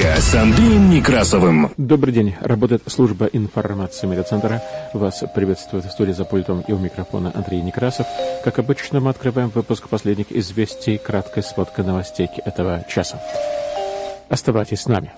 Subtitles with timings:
[0.00, 1.70] Америка с Андреем Некрасовым.
[1.76, 2.34] Добрый день.
[2.40, 4.62] Работает служба информации медиацентра.
[4.94, 8.06] Вас приветствует в студии за пультом и у микрофона Андрей Некрасов.
[8.42, 13.20] Как обычно, мы открываем выпуск последних известий, краткой сводкой новостей этого часа.
[14.30, 15.12] Оставайтесь с нами.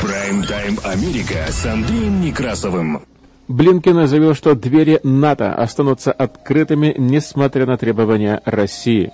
[0.00, 3.02] Прайм-тайм Америка с Андреем Некрасовым.
[3.48, 9.12] Блинкен заявил, что двери НАТО останутся открытыми, несмотря на требования России.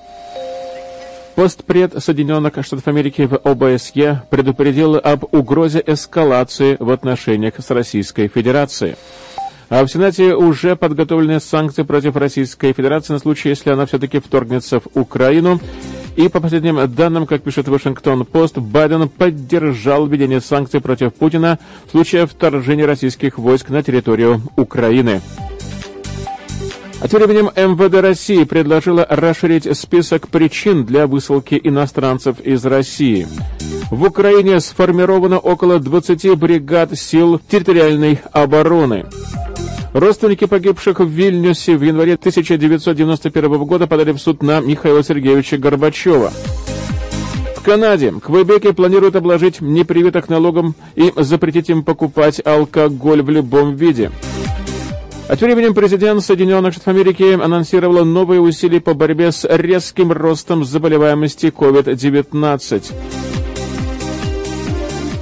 [1.35, 8.97] Постпред Соединенных Штатов Америки в ОБСЕ предупредил об угрозе эскалации в отношениях с Российской Федерацией.
[9.71, 14.81] А в Сенате уже подготовлены санкции против Российской Федерации на случай, если она все-таки вторгнется
[14.81, 15.59] в Украину.
[16.17, 22.27] И по последним данным, как пишет Вашингтон-Пост, Байден поддержал введение санкций против Путина в случае
[22.27, 25.23] вторжения российских войск на территорию Украины.
[27.03, 33.27] А тем временем МВД России предложила расширить список причин для высылки иностранцев из России.
[33.91, 39.07] В Украине сформировано около 20 бригад сил территориальной обороны.
[39.93, 46.33] Родственники погибших в Вильнюсе в январе 1991 года подали в суд на Михаила Сергеевича Горбачева.
[47.57, 54.13] В Канаде Квебеке планируют обложить непривитых налогом и запретить им покупать алкоголь в любом виде.
[55.33, 60.63] А тем временем президент Соединенных Штатов Америки анонсировал новые усилия по борьбе с резким ростом
[60.63, 62.93] заболеваемости COVID-19.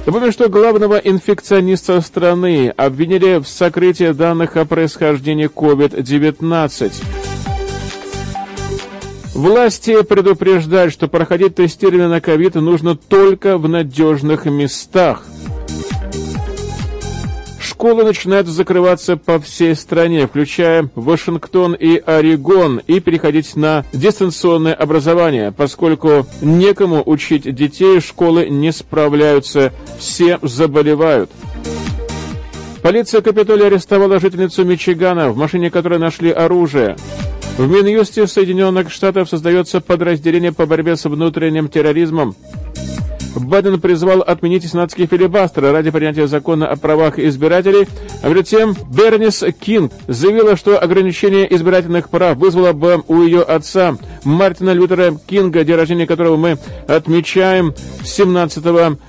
[0.05, 6.91] Напомню, что главного инфекциониста страны обвинили в сокрытии данных о происхождении COVID-19.
[9.33, 15.23] Власти предупреждают, что проходить тестирование на ковид нужно только в надежных местах–
[17.81, 25.51] Школы начинают закрываться по всей стране, включая Вашингтон и Орегон, и переходить на дистанционное образование,
[25.51, 31.31] поскольку некому учить детей, школы не справляются, все заболевают.
[32.83, 36.97] Полиция Капитолия арестовала жительницу Мичигана, в машине которой нашли оружие.
[37.57, 42.35] В Минюсте Соединенных Штатов создается подразделение по борьбе с внутренним терроризмом.
[43.35, 47.87] Байден призвал отменить сенатские филибастеры ради принятия закона о правах избирателей,
[48.21, 53.97] а перед тем Бернис Кинг заявила, что ограничение избирательных прав вызвало бы у ее отца
[54.23, 58.63] Мартина Лютера Кинга, день рождения которого мы отмечаем 17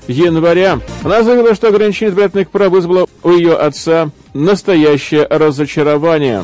[0.08, 0.80] января.
[1.02, 6.42] Она заявила, что ограничение избирательных прав вызвало у ее отца настоящее разочарование.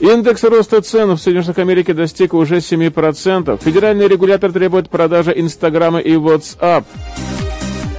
[0.00, 3.62] Индекс роста цен в Соединенных Штатах Америки достиг уже 7%.
[3.62, 6.84] Федеральный регулятор требует продажи Инстаграма и WhatsApp.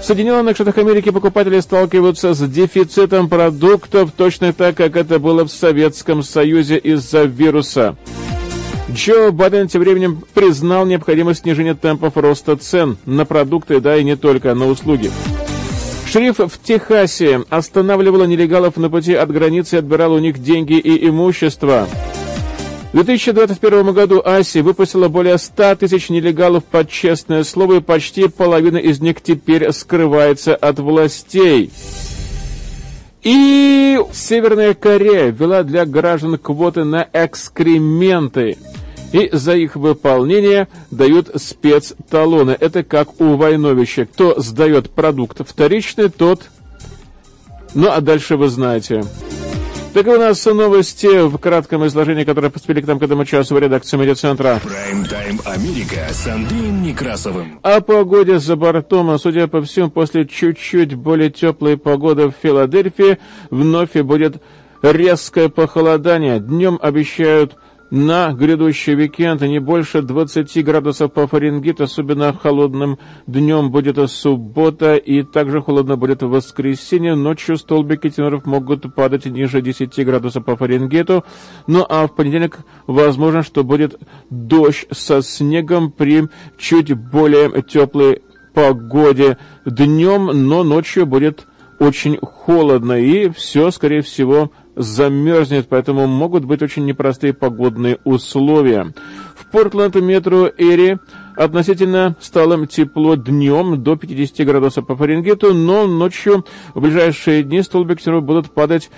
[0.02, 5.52] В Соединенных Штатах Америки покупатели сталкиваются с дефицитом продуктов, точно так, как это было в
[5.52, 7.96] Советском Союзе из-за вируса.
[8.92, 14.16] Джо Байден тем временем признал необходимость снижения темпов роста цен на продукты, да и не
[14.16, 15.12] только на услуги.
[16.12, 21.08] Шериф в Техасе останавливал нелегалов на пути от границы и отбирал у них деньги и
[21.08, 21.88] имущество.
[22.92, 28.76] В 2021 году Аси выпустила более 100 тысяч нелегалов под честное слово, и почти половина
[28.76, 31.72] из них теперь скрывается от властей.
[33.24, 38.58] И Северная Корея ввела для граждан квоты на экскременты
[39.12, 42.56] и за их выполнение дают спецталоны.
[42.60, 44.06] Это как у Войновича.
[44.06, 46.50] Кто сдает продукт вторичный, тот...
[47.74, 49.04] Ну, а дальше вы знаете.
[49.94, 53.60] Так у нас новости в кратком изложении, которые поступили к нам к этому часу в
[53.60, 54.62] редакцию медиацентра.
[54.64, 57.60] Прайм-тайм Америка с Андреем Некрасовым.
[57.62, 63.18] О погоде за бортом, судя по всему, после чуть-чуть более теплой погоды в Филадельфии
[63.50, 64.42] вновь будет
[64.82, 66.40] резкое похолодание.
[66.40, 67.58] Днем обещают
[67.92, 72.98] на грядущий уикенд не больше 20 градусов по Фаренгейту, особенно холодным
[73.28, 77.16] днем будет суббота, и также холодно будет в воскресенье.
[77.16, 81.26] Ночью столбики термометров могут падать ниже 10 градусов по Фаренгейту.
[81.68, 84.00] Ну а в понедельник возможно, что будет
[84.30, 88.22] дождь со снегом при чуть более теплой
[88.54, 91.46] погоде днем, но ночью будет
[91.82, 98.94] очень холодно, и все, скорее всего, замерзнет, поэтому могут быть очень непростые погодные условия.
[99.36, 100.98] В Портленд метро Эри
[101.36, 108.00] Относительно стало тепло днем до 50 градусов по Фаренгейту, но ночью в ближайшие дни столбик
[108.22, 108.92] будут падать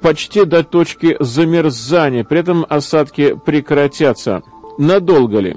[0.00, 2.24] почти до точки замерзания.
[2.24, 4.42] При этом осадки прекратятся.
[4.78, 5.56] Надолго ли?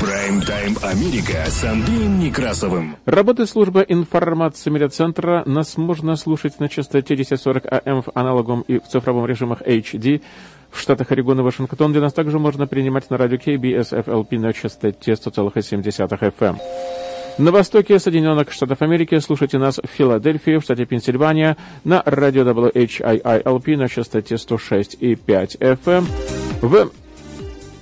[0.00, 2.96] Прайм-тайм Америка с Андреем Некрасовым.
[3.04, 5.42] Работает служба информации медиацентра.
[5.46, 10.22] Нас можно слушать на частоте 1040 АМ в аналоговом и в цифровом режимах HD
[10.70, 14.52] в штатах Орегон и Вашингтон, где нас также можно принимать на радио KBS FLP на
[14.52, 16.58] частоте 100,7 FM.
[17.38, 23.76] На востоке Соединенных Штатов Америки слушайте нас в Филадельфии, в штате Пенсильвания, на радио WHIILP
[23.76, 26.04] на частоте 106,5 FM.
[26.62, 26.90] В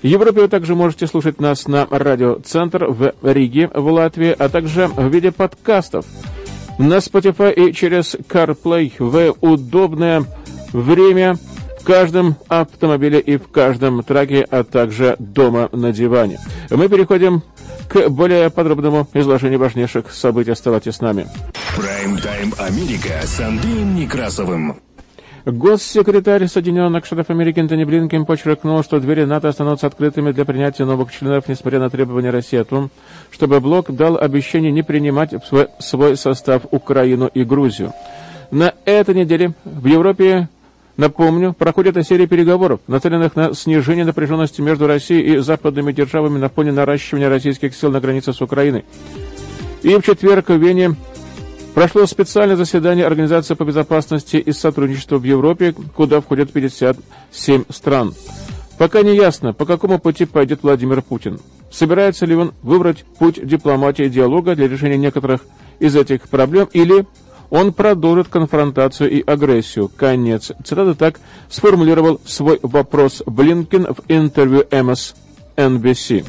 [0.07, 5.09] Европе вы также можете слушать нас на радиоцентр в Риге, в Латвии, а также в
[5.09, 6.07] виде подкастов
[6.79, 10.25] на Spotify и через CarPlay в удобное
[10.73, 11.37] время
[11.81, 16.39] в каждом автомобиле и в каждом траке, а также дома на диване.
[16.71, 17.43] Мы переходим
[17.89, 20.53] к более подробному изложению важнейших событий.
[20.53, 21.27] Оставайтесь с нами.
[21.77, 24.77] Прайм-тайм Америка с Андреем Некрасовым.
[25.47, 31.13] Госсекретарь Соединенных Штатов Америки Антони Блинкен подчеркнул, что двери НАТО останутся открытыми для принятия новых
[31.13, 32.91] членов, несмотря на требования России о том,
[33.31, 37.93] чтобы блок дал обещание не принимать в свой, свой состав Украину и Грузию.
[38.51, 40.49] На этой неделе в Европе
[40.97, 46.73] Напомню, проходит серия переговоров, нацеленных на снижение напряженности между Россией и западными державами на фоне
[46.73, 48.87] наращивания российских сил на границе с Украиной.
[49.83, 50.97] И в четверг в Вене
[51.77, 58.15] прошло специальное заседание Организации по безопасности и сотрудничеству в Европе, куда входят 57 стран.
[58.79, 61.39] Пока не ясно, по какому пути пойдет Владимир Путин.
[61.71, 65.43] Собирается ли он выбрать путь дипломатии и диалога для решения некоторых
[65.79, 67.05] из этих проблем или
[67.51, 69.91] он продолжит конфронтацию и агрессию.
[69.95, 70.53] Конец.
[70.65, 71.21] Цитата так
[71.51, 76.25] сформулировал свой вопрос Блинкен в интервью MSNBC.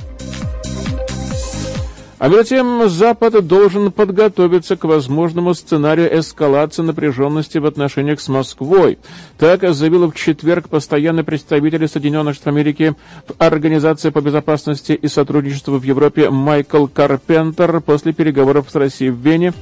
[2.20, 8.98] А между тем, Запад должен подготовиться к возможному сценарию эскалации напряженности в отношениях с Москвой.
[9.38, 12.96] Так заявил в четверг постоянный представитель Соединенных Штатов Америки
[13.28, 19.18] в Организации по безопасности и сотрудничеству в Европе Майкл Карпентер после переговоров с Россией в
[19.18, 19.54] Вене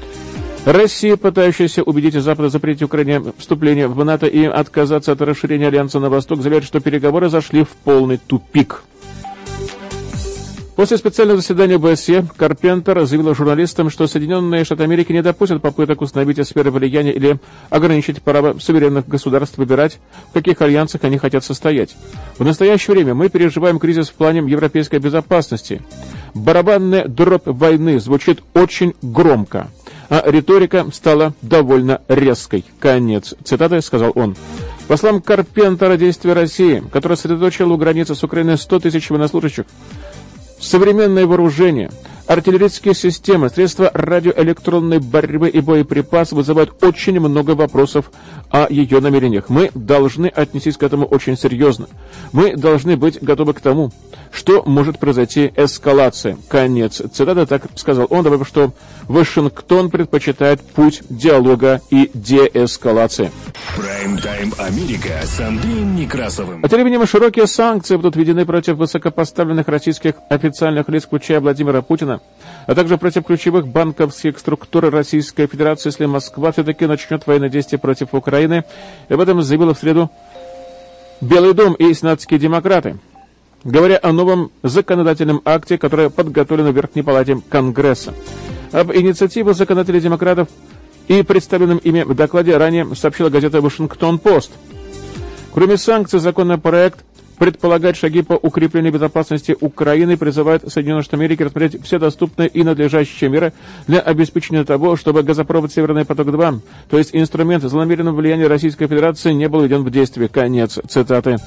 [0.66, 6.10] Россия, пытающаяся убедить Запад запретить Украине вступление в НАТО и отказаться от расширения Альянса на
[6.10, 8.84] восток, заявляет, что переговоры зашли в полный тупик.
[10.76, 16.46] После специального заседания БСЕ Карпентер заявил журналистам, что Соединенные Штаты Америки не допустят попыток установить
[16.46, 17.40] сферы влияния или
[17.70, 20.00] ограничить право суверенных государств выбирать,
[20.32, 21.96] в каких альянсах они хотят состоять.
[22.38, 25.82] В настоящее время мы переживаем кризис в плане европейской безопасности.
[26.34, 29.70] Барабанная дробь войны звучит очень громко
[30.10, 32.64] а риторика стала довольно резкой.
[32.80, 34.36] Конец цитаты, сказал он.
[34.88, 39.66] По словам Карпентера, действия России, которая сосредоточила у границы с Украиной 100 тысяч военнослужащих,
[40.60, 41.92] современное вооружение,
[42.28, 48.12] артиллерийские системы, средства радиоэлектронной борьбы и боеприпасы вызывают очень много вопросов
[48.50, 49.50] о ее намерениях.
[49.50, 51.88] Мы должны отнестись к этому очень серьезно.
[52.32, 53.92] Мы должны быть готовы к тому,
[54.32, 56.38] что может произойти эскалация.
[56.48, 57.02] Конец.
[57.14, 58.74] Цитата так сказал он, добавив, что
[59.08, 63.32] Вашингтон предпочитает путь диалога и деэскалации.
[63.76, 66.64] Прайм-тайм Америка с Андреем Некрасовым.
[66.64, 72.22] А тем временем широкие санкции будут введены против высокопоставленных российских официальных лиц, включая Владимира Путина,
[72.68, 78.14] а также против ключевых банковских структур Российской Федерации, если Москва все-таки начнет военные действия против
[78.14, 78.64] Украины.
[79.10, 80.10] И об этом заявила в среду
[81.20, 82.98] Белый дом и сенатские демократы
[83.66, 88.14] говоря о новом законодательном акте, который подготовлен в Верхней Палате Конгресса.
[88.72, 90.48] Об инициативе законодателей демократов
[91.08, 94.52] и представленном ими в докладе ранее сообщила газета «Вашингтон-Пост».
[95.54, 97.00] Кроме санкций, законопроект
[97.38, 103.30] предполагает шаги по укреплению безопасности Украины, призывает Соединенные Штаты Америки рассмотреть все доступные и надлежащие
[103.30, 103.54] меры
[103.88, 109.48] для обеспечения того, чтобы газопровод «Северный поток-2», то есть инструмент злонамеренного влияния Российской Федерации, не
[109.48, 110.30] был введен в действие.
[110.30, 111.38] Конец цитаты.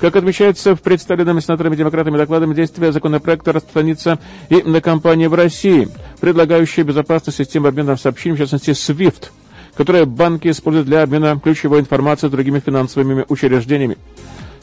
[0.00, 5.88] Как отмечается в представленном сенаторами-демократами докладом, действия законопроекта распространится и на компании в России,
[6.20, 9.30] предлагающие безопасную систему обмена сообщениями, в частности SWIFT,
[9.76, 13.96] которую банки используют для обмена ключевой информацией с другими финансовыми учреждениями.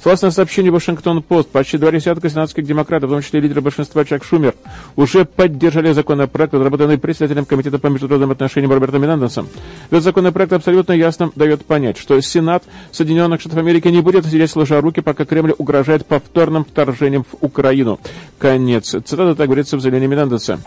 [0.06, 4.54] Согласно сообщению Вашингтон-Пост, почти два десятка сенатских демократов, в том числе лидеры большинства Чак Шумер,
[4.96, 9.48] уже поддержали законопроект, разработанный председателем Комитета по международным отношениям Робертом Менандесом.
[9.90, 14.80] Этот законопроект абсолютно ясно дает понять, что Сенат Соединенных Штатов Америки не будет сидеть сложа
[14.80, 18.00] руки, пока Кремль угрожает повторным вторжением в Украину.
[18.38, 18.90] Конец.
[18.90, 20.60] Цитата так говорится в заявлении Менандеса.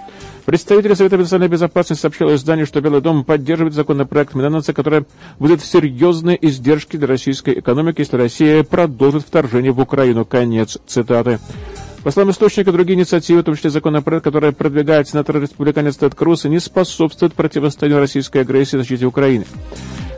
[0.47, 5.05] Представитель Совета национальной безопасности сообщил изданию, что Белый дом поддерживает законопроект Минанца, который
[5.39, 10.25] будет серьезные издержки для российской экономики, если Россия продолжит вторжение в Украину.
[10.25, 11.39] Конец цитаты.
[12.03, 16.59] По словам источника, другие инициативы, в том числе законопроект, который продвигает сенатор-республиканец Тед Круз, не
[16.59, 19.47] способствуют противостоянию российской агрессии и защите Украины.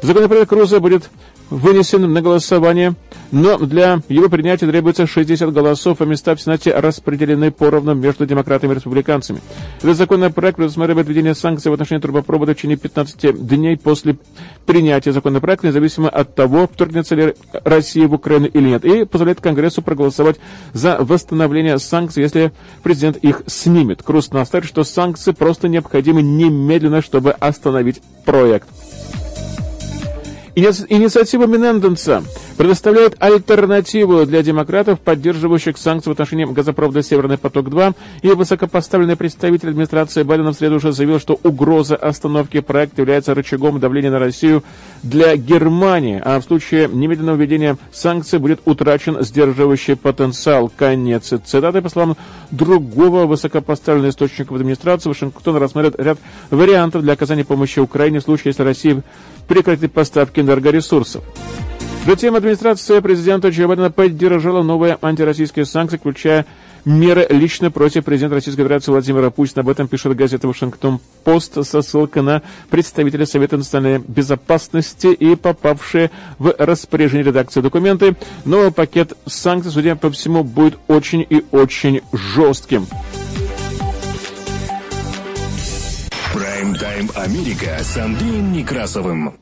[0.03, 1.11] Законопроект Круза будет
[1.51, 2.95] вынесен на голосование,
[3.33, 8.73] но для его принятия требуется 60 голосов, а места в Сенате распределены поровну между демократами
[8.73, 9.41] и республиканцами.
[9.83, 14.17] Этот законопроект предусматривает введение санкций в отношении трубопровода в течение 15 дней после
[14.65, 19.83] принятия законопроекта, независимо от того, вторгнется ли Россия в Украину или нет, и позволяет Конгрессу
[19.83, 20.37] проголосовать
[20.73, 22.53] за восстановление санкций, если
[22.83, 24.03] президент их снимет.
[24.03, 28.69] Круз настаивает, что санкции просто необходимы немедленно, чтобы остановить проект.
[30.57, 32.25] Инициатива Мененденса
[32.57, 40.25] предоставляет альтернативу для демократов, поддерживающих санкции в отношении газопровода «Северный поток-2», и высокопоставленный представитель администрации
[40.25, 44.65] Байдена в среду уже заявил, что угроза остановки проекта является рычагом давления на Россию
[45.03, 50.71] для Германии, а в случае немедленного введения санкций будет утрачен сдерживающий потенциал.
[50.77, 51.81] Конец цитаты.
[51.81, 52.17] По словам
[52.51, 56.19] другого высокопоставленного источника в администрации, Вашингтон рассмотрит ряд
[56.51, 59.03] вариантов для оказания помощи Украине в случае, если Россия
[59.47, 61.25] прекратит поставки энергоресурсов.
[62.07, 66.47] Затем администрация президента Джо Байдена поддержала новые антироссийские санкции, включая
[66.87, 69.61] меры лично против президента Российской Федерации Владимира Путина.
[69.61, 76.55] Об этом пишет газета «Вашингтон-Пост» со ссылкой на представителя Совета национальной безопасности и попавшие в
[76.57, 78.17] распоряжение редакции документы.
[78.47, 82.87] Новый пакет санкций, судя по всему, будет очень и очень жестким.
[86.61, 89.33] Прайм-тайм Америка с Андреем Некрасовым.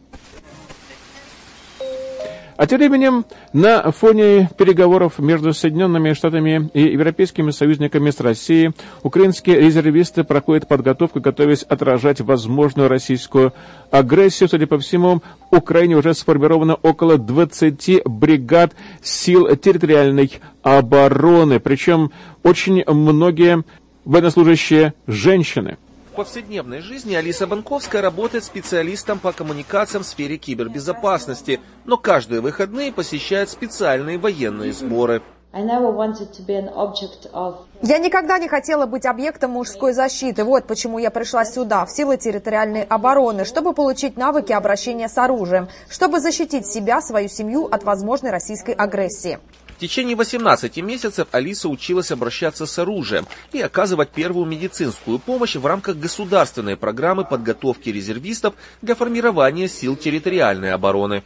[2.56, 8.70] А тем временем на фоне переговоров между Соединенными Штатами и европейскими союзниками с Россией
[9.02, 13.52] украинские резервисты проходят подготовку, готовясь отражать возможную российскую
[13.90, 14.48] агрессию.
[14.48, 15.20] Судя по всему,
[15.50, 21.58] в Украине уже сформировано около 20 бригад сил территориальной обороны.
[21.58, 22.12] Причем
[22.44, 23.64] очень многие
[24.04, 25.78] военнослужащие женщины–
[26.18, 33.50] повседневной жизни Алиса Банковская работает специалистом по коммуникациям в сфере кибербезопасности, но каждые выходные посещает
[33.50, 35.22] специальные военные сборы.
[35.52, 35.62] Я
[37.98, 40.42] никогда не хотела быть объектом мужской защиты.
[40.42, 45.68] Вот почему я пришла сюда, в силы территориальной обороны, чтобы получить навыки обращения с оружием,
[45.88, 49.38] чтобы защитить себя, свою семью от возможной российской агрессии.
[49.78, 55.64] В течение 18 месяцев Алиса училась обращаться с оружием и оказывать первую медицинскую помощь в
[55.64, 61.22] рамках государственной программы подготовки резервистов для формирования сил территориальной обороны.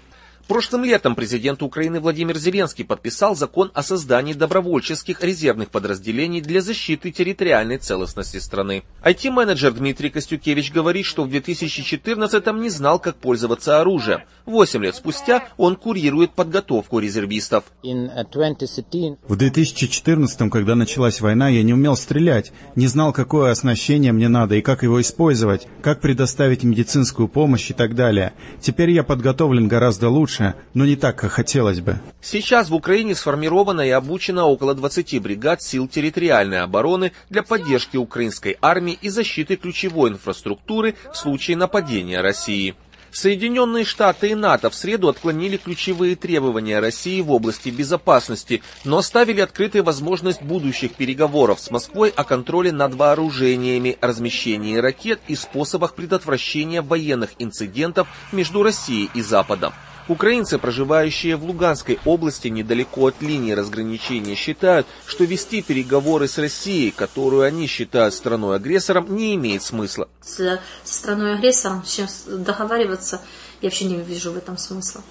[0.53, 7.11] Прошлым летом президент Украины Владимир Зеленский подписал закон о создании добровольческих резервных подразделений для защиты
[7.11, 8.83] территориальной целостности страны.
[9.03, 14.21] IT-менеджер Дмитрий Костюкевич говорит, что в 2014-м не знал, как пользоваться оружием.
[14.45, 17.65] Восемь лет спустя он курирует подготовку резервистов.
[17.83, 24.29] Uh, в 2014-м, когда началась война, я не умел стрелять, не знал, какое оснащение мне
[24.29, 28.35] надо и как его использовать, как предоставить медицинскую помощь и так далее.
[28.61, 31.99] Теперь я подготовлен гораздо лучше лучше, но не так, как хотелось бы.
[32.21, 38.57] Сейчас в Украине сформировано и обучено около 20 бригад сил территориальной обороны для поддержки украинской
[38.61, 42.75] армии и защиты ключевой инфраструктуры в случае нападения России.
[43.15, 49.43] Соединенные Штаты и НАТО в среду отклонили ключевые требования России в области безопасности, но оставили
[49.43, 56.81] открытой возможность будущих переговоров с Москвой о контроле над вооружениями, размещении ракет и способах предотвращения
[56.81, 59.75] военных инцидентов между Россией и Западом.
[60.09, 66.91] Украинцы, проживающие в Луганской области недалеко от линии разграничения, считают, что вести переговоры с Россией,
[66.91, 70.09] которую они считают страной-агрессором, не имеет смысла.
[70.21, 73.21] С страной-агрессором сейчас договариваться
[73.61, 75.03] я вообще не вижу в этом смысла.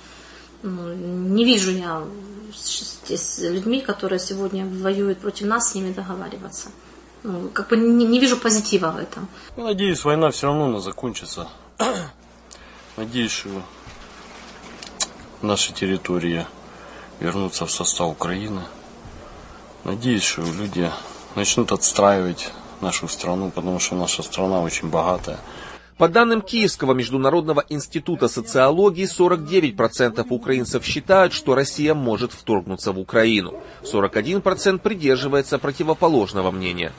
[0.63, 2.03] Ну, не вижу я
[2.53, 6.69] с людьми, которые сегодня воюют против нас, с ними договариваться.
[7.23, 9.27] Ну, как бы не, не вижу позитива в этом.
[9.55, 11.47] Я надеюсь, война все равно закончится.
[12.97, 13.49] Надеюсь, что
[15.43, 16.45] наши территории
[17.19, 18.61] вернутся в состав Украины.
[19.83, 20.89] Надеюсь, что люди
[21.35, 25.39] начнут отстраивать нашу страну, потому что наша страна очень богатая.
[25.97, 33.53] По данным Киевского международного института социологии, 49% украинцев считают, что Россия может вторгнуться в Украину.
[33.83, 36.91] 41% придерживается противоположного мнения.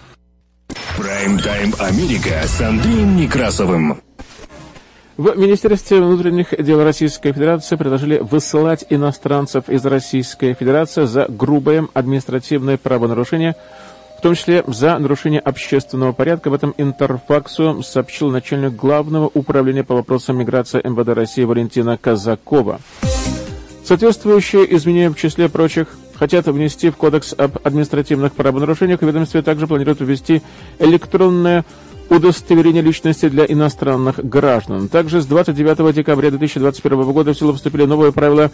[0.96, 4.00] Прайм-тайм Америка с Андреем Некрасовым.
[5.22, 12.76] В Министерстве внутренних дел Российской Федерации предложили высылать иностранцев из Российской Федерации за грубое административное
[12.76, 13.54] правонарушение,
[14.18, 16.50] в том числе за нарушение общественного порядка.
[16.50, 22.80] В этом Интерфаксу сообщил начальник Главного управления по вопросам миграции МВД России Валентина Казакова.
[23.84, 25.86] Соответствующие изменения в числе прочих
[26.16, 28.98] хотят внести в Кодекс об административных правонарушениях.
[28.98, 30.42] В ведомстве также планируют ввести
[30.80, 31.64] электронное
[32.12, 34.88] удостоверение личности для иностранных граждан.
[34.88, 38.50] Также с 29 декабря 2021 года в силу вступили новые правила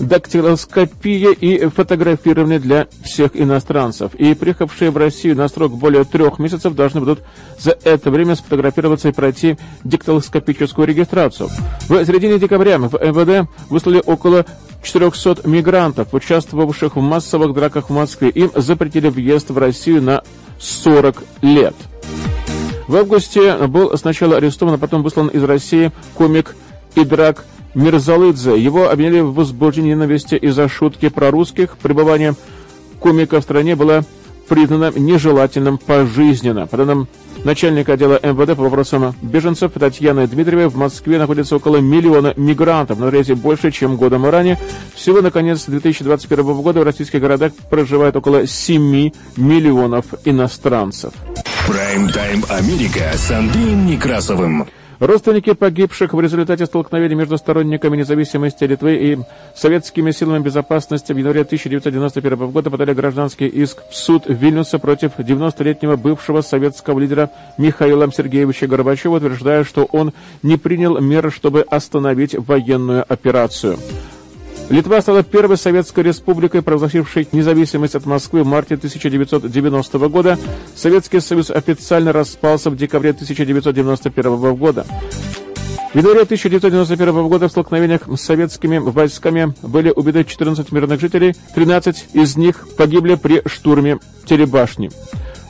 [0.00, 4.14] дактилоскопии и фотографирования для всех иностранцев.
[4.14, 7.20] И приехавшие в Россию на срок более трех месяцев должны будут
[7.58, 11.50] за это время сфотографироваться и пройти дактилоскопическую регистрацию.
[11.88, 14.46] В середине декабря в МВД выслали около
[14.82, 18.30] 400 мигрантов, участвовавших в массовых драках в Москве.
[18.30, 20.22] Им запретили въезд в Россию на
[20.58, 21.74] 40 лет.
[22.92, 26.54] В августе был сначала арестован, а потом выслан из России комик
[26.94, 28.60] Идрак Мирзалыдзе.
[28.60, 31.78] Его обвинили в возбуждении ненависти из-за шутки про русских.
[31.78, 32.34] Пребывание
[33.00, 34.04] комика в стране было
[34.46, 36.66] признано нежелательным пожизненно.
[36.66, 37.08] По данным
[37.44, 43.10] начальника отдела МВД по вопросам беженцев Татьяны Дмитриевой, в Москве находится около миллиона мигрантов, на
[43.10, 44.58] рейсе больше, чем годом ранее.
[44.94, 51.12] Всего на конец 2021 года в российских городах проживает около 7 миллионов иностранцев.
[51.66, 54.66] Прайм-тайм Америка с Андреем Некрасовым.
[55.02, 59.18] Родственники погибших в результате столкновений между сторонниками независимости Литвы и
[59.52, 65.96] советскими силами безопасности в январе 1991 года подали гражданский иск в суд Вильнюса против 90-летнего
[65.96, 70.12] бывшего советского лидера Михаила Сергеевича Горбачева, утверждая, что он
[70.44, 73.78] не принял меры, чтобы остановить военную операцию.
[74.72, 80.38] Литва стала первой советской республикой, провозгласившей независимость от Москвы в марте 1990 года.
[80.74, 84.86] Советский Союз официально распался в декабре 1991 года.
[85.92, 92.06] В январе 1991 года в столкновениях с советскими войсками были убиты 14 мирных жителей, 13
[92.14, 94.88] из них погибли при штурме телебашни.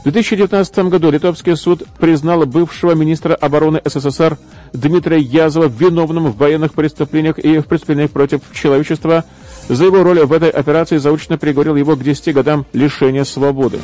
[0.00, 4.36] В 2019 году Литовский суд признал бывшего министра обороны СССР
[4.72, 9.24] Дмитрия Язова виновным в военных преступлениях и в преступлениях против человечества.
[9.68, 13.78] За его роль в этой операции заочно приговорил его к 10 годам лишения свободы.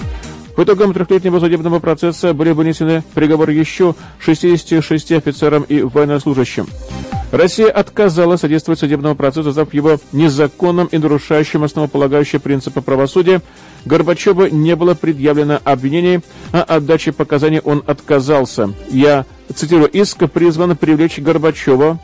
[0.56, 6.66] По итогам трехлетнего судебного процесса были вынесены приговоры еще 66 офицерам и военнослужащим.
[7.30, 13.42] Россия отказалась содействовать судебному процессу, назвав его незаконным и нарушающим основополагающие принципы правосудия.
[13.84, 16.20] Горбачеву не было предъявлено обвинений,
[16.52, 18.72] а отдаче показаний он отказался.
[18.88, 21.98] Я цитирую, иск призван привлечь Горбачева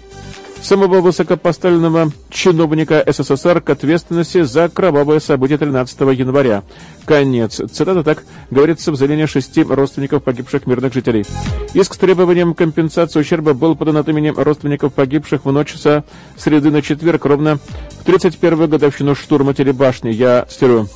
[0.64, 6.62] самого высокопоставленного чиновника СССР к ответственности за кровавые события 13 января.
[7.04, 7.60] Конец.
[7.70, 11.26] Цитата так говорится в заявлении шести родственников погибших мирных жителей.
[11.74, 16.04] Иск с требованием компенсации ущерба был подан от имени родственников погибших в ночь со
[16.36, 20.10] среды на четверг, ровно в 31-ю годовщину штурма телебашни.
[20.10, 20.88] Я цитирую.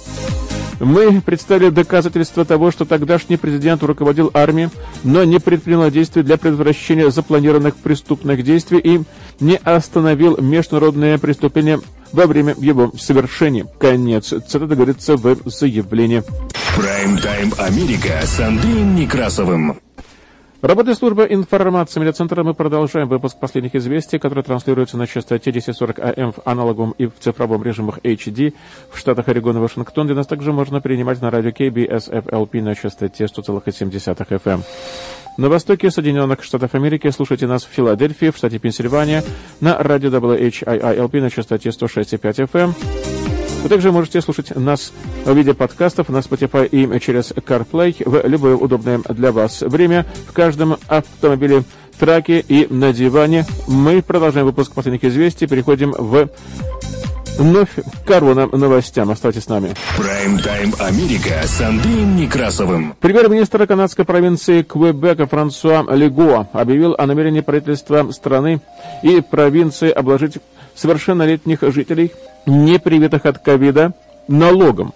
[0.81, 4.71] Мы представили доказательства того, что тогдашний президент руководил армией,
[5.03, 9.01] но не предпринял действий для предотвращения запланированных преступных действий и
[9.41, 11.81] не остановил международные преступления
[12.13, 13.67] во время его совершения.
[13.79, 14.29] Конец.
[14.29, 16.23] Цитата говорится в заявлении.
[16.77, 19.79] Прайм-тайм Америка с Андреем Некрасовым.
[20.61, 22.43] Работает служба информации медиацентра.
[22.43, 27.13] Мы продолжаем выпуск последних известий, которые транслируются на частоте 1040 АМ в аналоговом и в
[27.21, 28.55] цифровом режимах HD
[28.91, 33.27] в штатах Орегон и Вашингтон, где нас также можно принимать на радио KBSFLP на частоте
[33.27, 33.91] 100,7
[34.29, 34.63] FM.
[35.37, 39.23] На востоке Соединенных Штатов Америки слушайте нас в Филадельфии, в штате Пенсильвания,
[39.61, 43.38] на радио WHIILP на частоте 106,5 FM.
[43.63, 44.93] Вы также можете слушать нас
[45.25, 50.33] в виде подкастов на Spotify и через CarPlay в любое удобное для вас время в
[50.33, 51.65] каждом автомобиле,
[51.99, 53.45] траке и на диване.
[53.67, 56.29] Мы продолжаем выпуск последних известий, переходим в
[57.39, 57.71] вновь
[58.05, 59.11] корона новостям.
[59.11, 59.75] Оставайтесь с нами.
[59.97, 62.95] Прайм-тайм Америка с Андреем Некрасовым.
[63.01, 68.61] Премьер-министр канадской провинции Квебека Франсуа Лего объявил о намерении правительства страны
[69.03, 70.39] и провинции обложить
[70.79, 72.13] совершеннолетних жителей
[72.47, 73.93] не привитых от ковида,
[74.29, 74.95] налогом.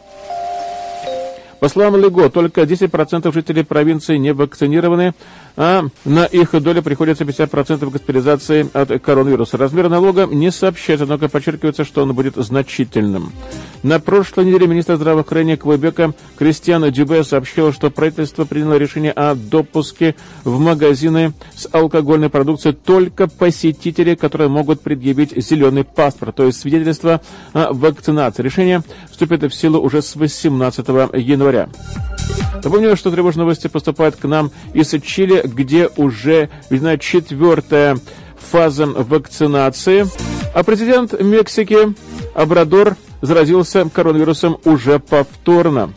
[1.63, 5.15] По словам Лего, только 10% жителей провинции не вакцинированы,
[5.57, 9.59] а на их долю приходится 50% госпитализации от коронавируса.
[9.59, 13.33] Размер налога не сообщается, однако подчеркивается, что он будет значительным.
[13.85, 20.17] На прошлой неделе министр здравоохранения Квебека Кристиан Дюбе сообщил, что правительство приняло решение о допуске
[20.43, 27.21] в магазины с алкогольной продукцией только посетители, которые могут предъявить зеленый паспорт, то есть свидетельство
[27.53, 28.43] о вакцинации.
[28.43, 31.52] Решение вступит в силу уже с 18 января.
[32.65, 37.99] Напомню, что тревожные новости поступают к нам из Чили, где уже видна четвертая
[38.37, 40.07] фаза вакцинации.
[40.55, 41.95] А президент Мексики
[42.35, 45.93] Абрадор заразился коронавирусом уже повторно.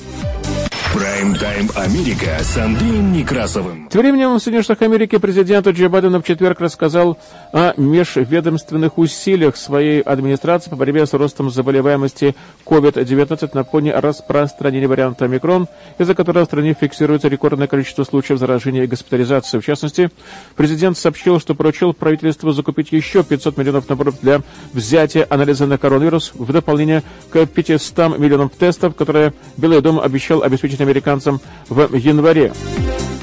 [0.96, 3.90] Прайм-тайм Америка с Андреем Некрасовым.
[3.90, 7.18] Тем временем в Соединенных Штатах Америки президент Джо Байден в четверг рассказал
[7.52, 12.34] о межведомственных усилиях своей администрации по борьбе с ростом заболеваемости
[12.66, 18.86] COVID-19 на фоне распространения варианта омикрон, из-за которого в стране фиксируется рекордное количество случаев заражения
[18.86, 19.60] и госпитализации.
[19.60, 20.10] В частности,
[20.56, 26.32] президент сообщил, что поручил правительству закупить еще 500 миллионов наборов для взятия анализа на коронавирус
[26.36, 32.54] в дополнение к 500 миллионам тестов, которые Белый дом обещал обеспечить американцам в январе.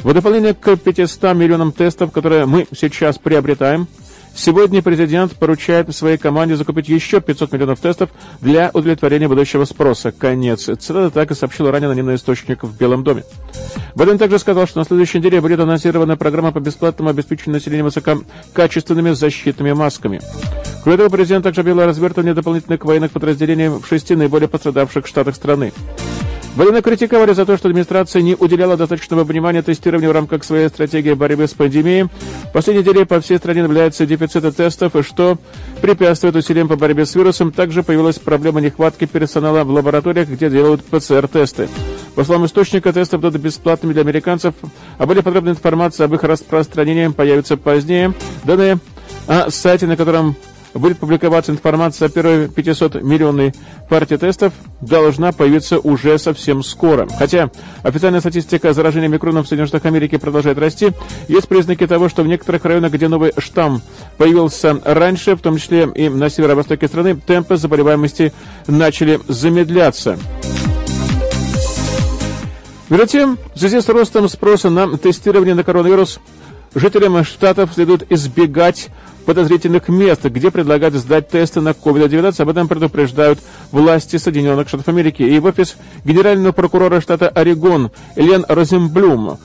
[0.03, 3.87] В дополнение к 500 миллионам тестов, которые мы сейчас приобретаем,
[4.35, 10.11] Сегодня президент поручает своей команде закупить еще 500 миллионов тестов для удовлетворения будущего спроса.
[10.11, 10.65] Конец.
[10.65, 13.25] Цитата так и сообщил ранее анонимный источник в Белом доме.
[13.95, 19.11] Байден также сказал, что на следующей неделе будет анонсирована программа по бесплатному обеспечению населения высококачественными
[19.11, 20.21] защитными масками.
[20.83, 25.37] Кроме того, президент также объявил о развертывании дополнительных военных подразделений в шести наиболее пострадавших штатах
[25.37, 25.73] страны.
[26.55, 31.15] Военно критиковали за то, что администрация не уделяла достаточного внимания тестированию в рамках своей стратегии
[31.15, 32.05] борьбы с пандемией.
[32.05, 35.39] В последние недели по всей стране наблюдается дефицит тестов, и что
[35.81, 37.53] препятствует усилиям по борьбе с вирусом.
[37.53, 41.71] Также появилась проблема нехватки персонала в лабораториях, где делают ПЦР-тесты.
[42.15, 44.53] По словам источника, тесты будут бесплатными для американцев,
[44.99, 48.13] а более подробная информация об их распространении появится позднее.
[48.45, 48.79] Данные
[49.27, 50.37] о сайте, на котором
[50.75, 53.55] будет публиковаться информация о первой 500-миллионной
[53.89, 57.09] партии тестов, должна появиться уже совсем скоро.
[57.19, 57.51] Хотя
[57.83, 60.93] официальная статистика заражения микроном в Соединенных Штатах Америки продолжает расти,
[61.29, 63.83] есть признаки того, что в некоторых районах, где новый штамм
[64.17, 68.33] появился раньше, в том числе и на северо-востоке страны, темпы заболеваемости
[68.67, 70.19] начали замедляться.
[72.89, 76.21] Между тем, в связи с ростом спроса на тестирование на коронавирус,
[76.75, 78.89] жителям штатов следует избегать
[79.25, 82.41] подозрительных мест, где предлагают сдать тесты на COVID-19.
[82.41, 83.39] Об этом предупреждают
[83.71, 85.23] власти Соединенных Штатов Америки.
[85.23, 89.39] И в офис генерального прокурора штата Орегон Элен Розенблюм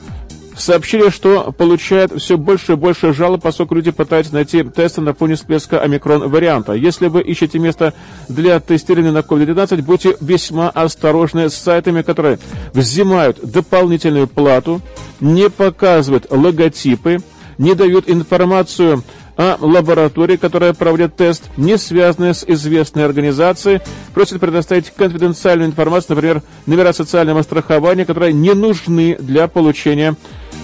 [0.58, 5.36] сообщили, что получают все больше и больше жалоб, поскольку люди пытаются найти тесты на фоне
[5.36, 6.72] всплеска омикрон-варианта.
[6.72, 7.94] Если вы ищете место
[8.28, 12.38] для тестирования на COVID-19, будьте весьма осторожны с сайтами, которые
[12.72, 14.80] взимают дополнительную плату,
[15.20, 17.18] не показывают логотипы,
[17.58, 19.02] не дают информацию
[19.38, 23.80] а лаборатории, которая проводит тест, не связанная с известной организацией,
[24.12, 30.16] просит предоставить конфиденциальную информацию, например, номера социального страхования, которые не нужны для получения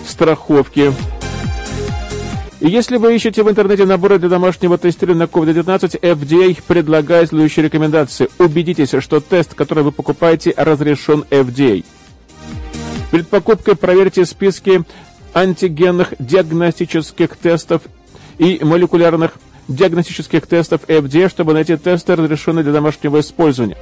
[0.07, 0.93] страховки.
[2.59, 7.67] И если вы ищете в интернете наборы для домашнего тестирования на COVID-19, FDA предлагает следующие
[7.67, 8.29] рекомендации.
[8.39, 11.85] Убедитесь, что тест, который вы покупаете, разрешен FDA.
[13.13, 14.83] Перед покупкой проверьте списки
[15.33, 17.83] антигенных диагностических тестов
[18.39, 19.33] и молекулярных
[19.69, 23.77] диагностических тестов FDA, чтобы найти тесты, разрешенные для домашнего использования.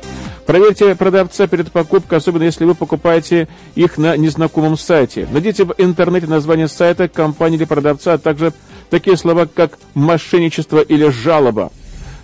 [0.47, 5.27] Проверьте продавца перед покупкой, особенно если вы покупаете их на незнакомом сайте.
[5.31, 8.53] Найдите в интернете название сайта, компании или продавца, а также
[8.91, 11.71] такие слова, как «мошенничество» или «жалоба».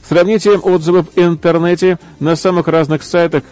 [0.09, 3.43] Сравните отзывы в интернете на самых разных сайтах,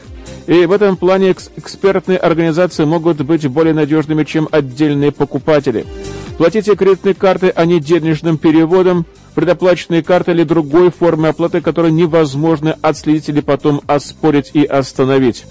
[0.46, 5.86] и в этом плане экспертные организации могут быть более надежными, чем отдельные покупатели.
[6.38, 12.76] Платите кредитной картой, а не денежным переводом, предоплаченные карты или другой формы оплаты, которые невозможно
[12.82, 15.44] отследить или потом оспорить и остановить.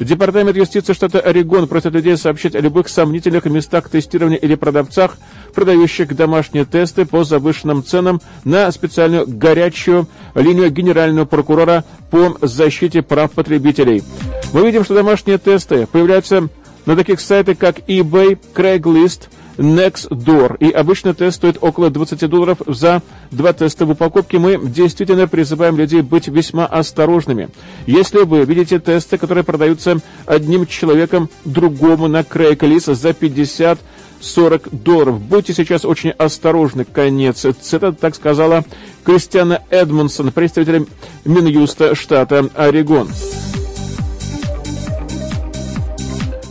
[0.00, 5.18] Департамент юстиции штата Орегон просит людей сообщить о любых сомнительных местах тестирования или продавцах,
[5.54, 13.32] продающих домашние тесты по завышенным ценам на специальную горячую линию генерального прокурора по защите прав
[13.32, 14.02] потребителей.
[14.52, 16.48] Мы видим, что домашние тесты появляются
[16.86, 19.28] на таких сайтах, как eBay, Craigslist–
[19.60, 20.56] Nextdoor.
[20.58, 24.38] И обычно тест стоит около 20 долларов за два теста в упаковке.
[24.38, 27.50] Мы действительно призываем людей быть весьма осторожными.
[27.86, 33.78] Если вы видите тесты, которые продаются одним человеком другому на Craigslist за 50
[34.22, 35.20] 40 долларов.
[35.20, 36.84] Будьте сейчас очень осторожны.
[36.84, 37.46] Конец.
[37.46, 38.64] Это так сказала
[39.02, 40.86] Кристиана Эдмонсон, представитель
[41.24, 43.08] Минюста штата Орегон.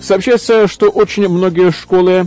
[0.09, 2.25] Сообщается, что очень многие школы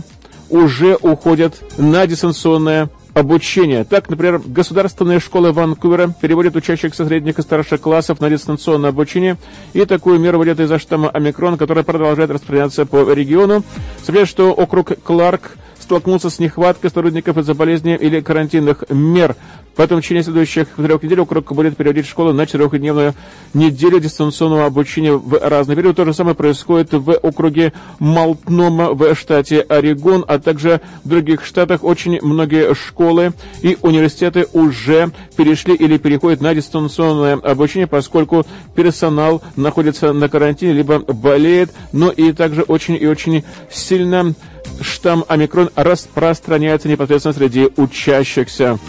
[0.49, 3.83] уже уходят на дистанционное обучение.
[3.83, 9.35] Так, например, государственная школа Ванкувера переводит учащихся средних и старших классов на дистанционное обучение,
[9.73, 13.65] и такую меру вводят из-за штамма омикрон, который продолжает распространяться по региону.
[14.01, 19.35] Сообщают, что округ Кларк столкнулся с нехваткой сотрудников из-за болезни или карантинных мер
[19.75, 23.15] Потом в течение следующих трех недель округ будет переводить школу на четырехдневную
[23.53, 25.95] неделю дистанционного обучения в разный период.
[25.95, 31.83] То же самое происходит в округе Малтнома в штате Орегон, а также в других штатах.
[31.83, 40.13] Очень многие школы и университеты уже перешли или переходят на дистанционное обучение, поскольку персонал находится
[40.13, 44.33] на карантине, либо болеет, но и также очень и очень сильно
[44.81, 48.79] штамм омикрон распространяется непосредственно среди учащихся.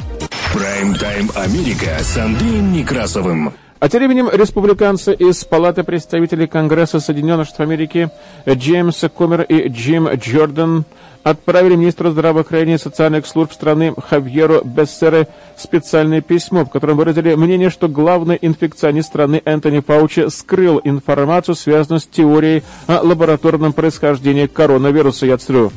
[0.55, 3.55] Прайм-тайм Америка с Андреем Некрасовым.
[3.81, 8.09] А тем временем республиканцы из Палаты представителей Конгресса Соединенных Штатов Америки
[8.49, 10.85] Джеймс Комер и Джим Джордан
[11.25, 17.69] отправили министру здравоохранения и социальных служб страны Хавьеру Бессере специальное письмо, в котором выразили мнение,
[17.69, 25.27] что главный инфекционист страны Энтони Фаучи скрыл информацию, связанную с теорией о лабораторном происхождении коронавируса.
[25.27, 25.73] Я цитирую.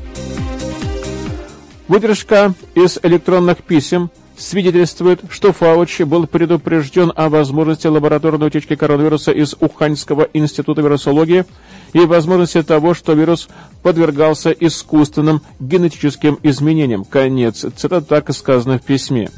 [1.87, 9.55] Выдержка из электронных писем– свидетельствует, что Фаучи был предупрежден о возможности лабораторной утечки коронавируса из
[9.59, 11.45] Уханьского института вирусологии
[11.93, 13.49] и возможности того, что вирус
[13.81, 17.03] подвергался искусственным генетическим изменениям.
[17.03, 17.65] Конец.
[17.75, 19.29] Цитата так сказано в письме.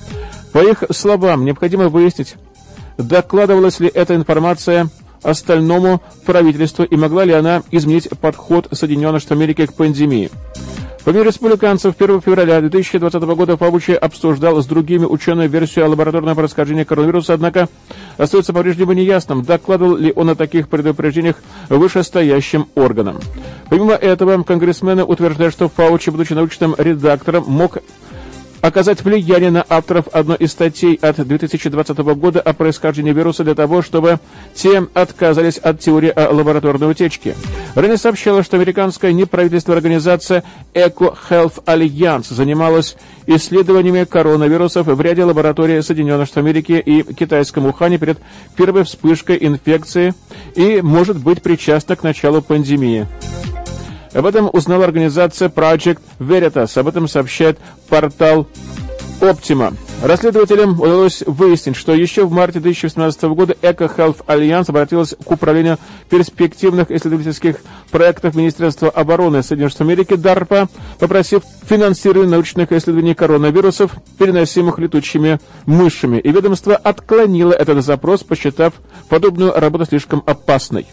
[0.51, 2.35] По их словам, необходимо выяснить,
[2.97, 4.89] докладывалась ли эта информация
[5.21, 10.29] остальному правительству и могла ли она изменить подход Соединенных Штатов Америки к пандемии.
[11.05, 16.83] Помимо республиканцев, 1 февраля 2020 года Фабучи обсуждал с другими учеными версию о лабораторном происхождении
[16.83, 17.69] коронавируса, однако
[18.17, 21.38] остается по-прежнему неясным, докладывал ли он о таких предупреждениях
[21.69, 23.19] вышестоящим органам.
[23.69, 27.77] Помимо этого, конгрессмены утверждают, что Фаучи, будучи научным редактором, мог
[28.62, 33.82] оказать влияние на авторов одной из статей от 2020 года о происхождении вируса для того,
[33.82, 34.19] чтобы
[34.54, 37.36] те отказались от теории о лабораторной утечке.
[37.76, 40.43] Ранее сообщала, что американская неправительственная организация
[40.74, 42.95] Eco Health Alliance занималась
[43.28, 48.19] исследованиями коронавирусов в ряде лабораторий Соединенных Штатов Америки и китайском Ухане перед
[48.56, 50.13] первой вспышкой инфекции
[50.56, 53.08] и может быть причастна к началу пандемии.
[54.13, 56.78] Об этом узнала организация Project Veritas.
[56.80, 57.58] Об этом сообщает
[57.89, 58.48] портал
[59.22, 59.76] Optima.
[60.02, 65.78] Расследователям удалось выяснить, что еще в марте 2018 года Eco Health Alliance обратилась к Управлению
[66.10, 67.58] перспективных исследовательских
[67.91, 70.69] проектов Министерства обороны Соединенных Штатов Америки DARPA,
[71.00, 76.17] попросив финансирование научных исследований коронавирусов, переносимых летучими мышами.
[76.19, 78.76] И ведомство отклонило этот запрос, посчитав
[79.10, 80.88] подобную работу слишком опасной.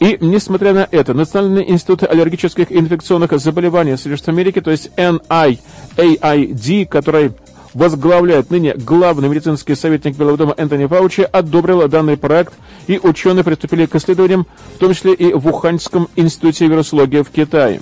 [0.00, 6.86] И, несмотря на это, Национальный институт аллергических и инфекционных заболеваний Соединенных Америки, то есть NIAID,
[6.86, 7.32] который
[7.74, 12.54] возглавляет ныне главный медицинский советник Белого дома Энтони Фаучи, одобрил данный проект,
[12.86, 17.80] и ученые приступили к исследованиям, в том числе и в Уханьском институте вирусологии в Китае.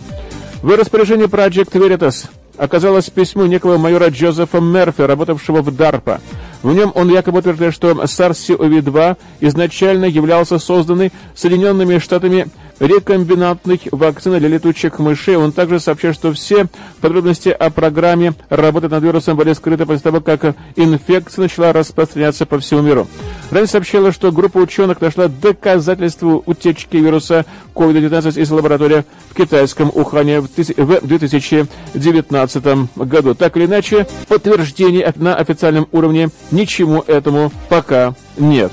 [0.63, 2.27] В распоряжении Project Veritas
[2.57, 6.21] оказалось письмо некого майора Джозефа Мерфи, работавшего в DARPA.
[6.63, 12.49] В нем он якобы утверждает, что SARS-CoV-2 изначально являлся созданный Соединенными Штатами
[12.81, 15.37] рекомбинантной вакцины для летучих мышей.
[15.37, 16.67] Он также сообщает, что все
[17.01, 22.59] подробности о программе работы над вирусом были скрыты после того, как инфекция начала распространяться по
[22.59, 23.07] всему миру.
[23.51, 30.41] Ранее сообщила, что группа ученых нашла доказательства утечки вируса COVID-19 из лаборатории в китайском Ухане
[30.41, 32.65] в 2019
[32.97, 33.35] году.
[33.35, 38.73] Так или иначе, подтверждений на официальном уровне ничему этому пока нет.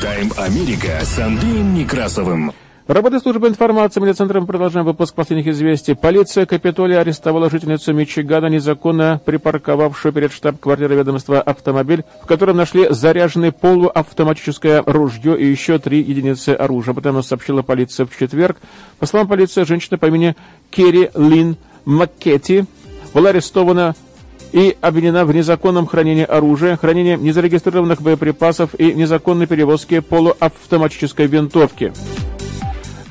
[0.00, 2.52] Прайм-тайм Америка с Андреем Некрасовым.
[2.86, 5.94] Работы службы информации медиацентром продолжаем выпуск последних известий.
[5.94, 13.52] Полиция Капитолия арестовала жительницу Мичигана, незаконно припарковавшую перед штаб-квартирой ведомства автомобиль, в котором нашли заряженное
[13.52, 16.94] полуавтоматическое ружье и еще три единицы оружия.
[16.94, 18.56] Об сообщила полиция в четверг.
[18.98, 20.34] По словам полиции, женщина по имени
[20.70, 22.64] Керри Лин Маккетти
[23.12, 23.94] была арестована
[24.52, 31.92] и обвинена в незаконном хранении оружия, хранении незарегистрированных боеприпасов и незаконной перевозке полуавтоматической винтовки.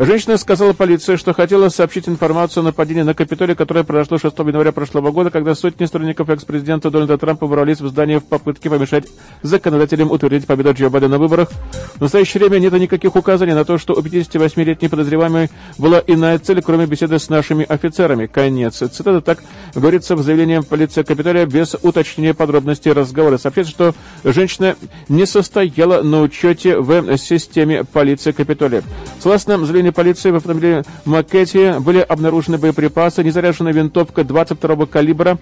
[0.02, 4.72] Женщина сказала полиции, что хотела сообщить информацию о нападении на Капитолий, которое произошло 6 января
[4.72, 9.08] прошлого года, когда сотни сторонников экс-президента Дональда Трампа ворвались в здание в попытке помешать
[9.42, 11.50] законодателям утвердить победу Джо Байдена на выборах.
[11.96, 16.62] В настоящее время нет никаких указаний на то, что у 58-летней подозреваемой была иная цель,
[16.62, 18.28] кроме беседы с нашими офицерами.
[18.28, 18.78] Конец.
[18.78, 19.44] Цитата так
[19.76, 23.38] говорится в заявлении полиции Капитолия без уточнения подробностей разговора.
[23.38, 24.78] Сообщается, что женщина
[25.10, 28.82] не состояла на учете в системе полиции Капитолия.
[29.20, 35.38] Согласно заявлению управления полиции в автомобиле Маккетти были обнаружены боеприпасы, незаряженная винтовка 22 калибра,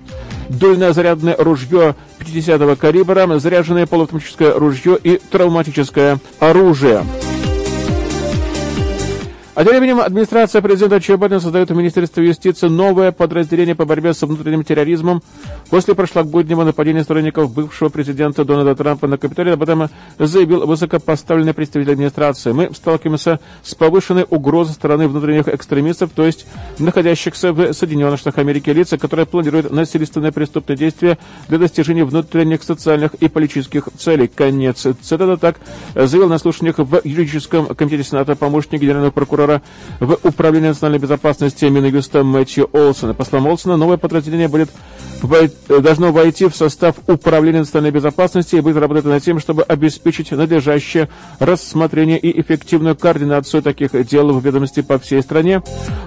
[0.49, 7.03] дульное зарядное ружье 50 калибра, заряженное полуавтоматическое ружье и травматическое оружие.
[9.57, 14.13] А тем временем администрация президента Джо Байдена создает в Министерстве юстиции новое подразделение по борьбе
[14.13, 15.23] с внутренним терроризмом.
[15.71, 19.89] После прошлогоднего нападения сторонников бывшего президента Дональда Трампа на Капитолий об этом
[20.19, 22.51] заявил высокопоставленный представитель администрации.
[22.51, 26.45] Мы сталкиваемся с повышенной угрозой стороны внутренних экстремистов, то есть
[26.77, 31.17] находящихся в Соединенных Штатах Америки лиц, которые планируют насильственные преступные действия
[31.47, 34.27] для достижения внутренних социальных и политических целей.
[34.27, 35.59] Конец цитата так
[35.95, 39.61] заявил на слушаниях в юридическом комитете Сената помощник генерального прокурора прокурора
[39.99, 43.13] в Управлении национальной безопасности Минюста Мэтью Олсона.
[43.13, 44.69] По словам Олсона, новое подразделение будет
[45.67, 51.09] должно войти в состав Управления национальной безопасности и будет работать над тем, чтобы обеспечить надлежащее
[51.39, 55.61] рассмотрение и эффективную координацию таких дел в ведомости по всей стране.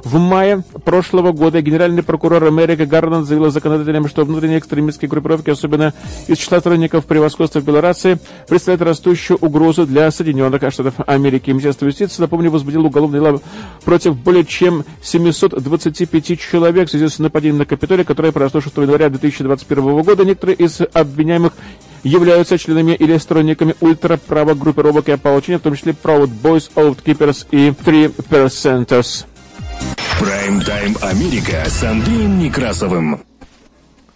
[0.05, 5.93] В мае прошлого года генеральный прокурор Америка Гарланд заявил законодателям, что внутренние экстремистские группировки, особенно
[6.29, 11.51] из числа сторонников превосходства в Белорации, представляют растущую угрозу для Соединенных Штатов Америки.
[11.51, 13.43] Министерство юстиции, напомню, возбудило уголовное дело
[13.85, 19.01] против более чем 725 человек в связи с нападением на Капитолий, которое произошло 6 января
[19.01, 21.53] января 2021 года некоторые из обвиняемых
[22.03, 27.71] являются членами или сторонниками ультраправых группировок и ополчения, в том числе Proud Boys, Outkeepers и
[27.71, 29.27] Three Percenters.
[30.19, 33.21] Прайм-тайм Америка с Андреем Некрасовым.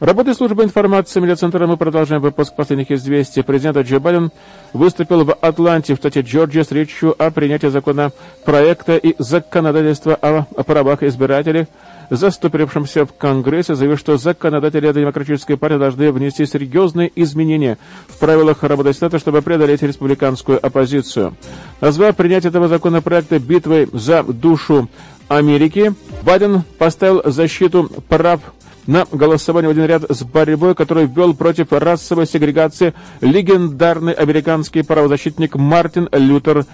[0.04, 3.40] Работая службы информации медиацентра, мы продолжаем выпуск последних известий.
[3.40, 4.32] Президент Джо Байден
[4.74, 8.12] выступил в Атланте в штате Джорджия с речью о принятии закона
[8.44, 11.68] проекта и законодательства о правах избирателей–
[12.10, 18.92] заступившимся в Конгрессе, заявил, что законодатели Демократической партии должны внести серьезные изменения в правилах работы
[18.92, 21.34] Сената, чтобы преодолеть республиканскую оппозицию.
[21.80, 24.88] Назвав принятие этого законопроекта битвой за душу
[25.28, 28.40] Америки, Байден поставил защиту прав
[28.86, 35.56] на голосование в один ряд с борьбой, который ввел против расовой сегрегации легендарный американский правозащитник
[35.56, 36.66] Мартин Лютер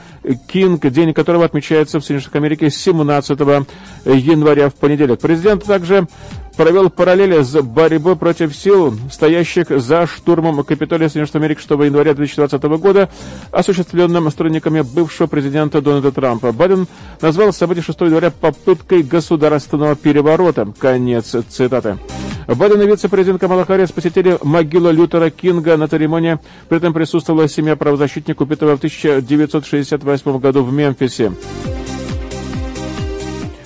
[0.49, 3.41] Кинг, день которого отмечается в Соединенных Штатах Америки 17
[4.05, 5.21] января в понедельник.
[5.21, 6.07] Президент также
[6.57, 12.15] провел параллели с борьбой против сил, стоящих за штурмом Капитолия Соединенных Штатов Америки 6 января
[12.15, 13.09] 2020 года,
[13.51, 16.53] осуществленным сторонниками бывшего президента Дональда Трампа.
[16.53, 16.87] Байден
[17.21, 20.73] назвал событие 6 января попыткой государственного переворота.
[20.79, 21.99] Конец цитаты.
[22.47, 26.39] Байден и вице-президент Камала Харрис посетили могилу Лютера Кинга на церемонии.
[26.69, 31.33] При этом присутствовала семья правозащитника, убитого в 1968 году в Мемфисе.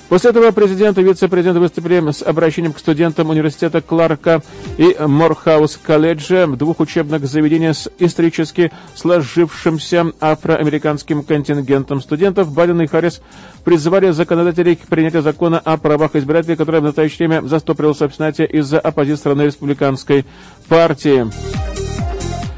[0.09, 4.43] После этого президент и вице-президент выступили с обращением к студентам университета Кларка
[4.77, 12.53] и Морхаус колледжа, двух учебных заведений с исторически сложившимся афроамериканским контингентом студентов.
[12.53, 13.23] Байден и Харрис
[13.64, 18.45] призывали законодателей к принятию закона о правах избирателей, который в настоящее время застопорился в Сенате
[18.45, 20.27] из-за оппозиции страны республиканской
[20.69, 21.27] партии.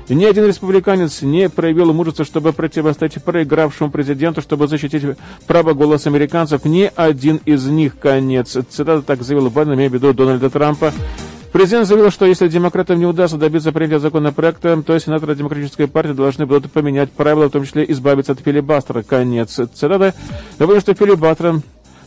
[0.08, 5.02] Ни один республиканец не проявил мужества, чтобы противостоять проигравшему президенту, чтобы защитить
[5.46, 6.64] право голоса американцев.
[6.64, 8.56] Ни один из них, конец.
[8.70, 10.92] Цитата так заявил Байден, имея в виду Дональда Трампа.
[11.52, 16.46] Президент заявил, что если демократам не удастся добиться принятия законопроекта, то сенаторы Демократической партии должны
[16.46, 19.02] будут поменять правила, в том числе избавиться от филибастера.
[19.02, 20.12] Конец цитаты.
[20.58, 21.62] Напомню, что филибастером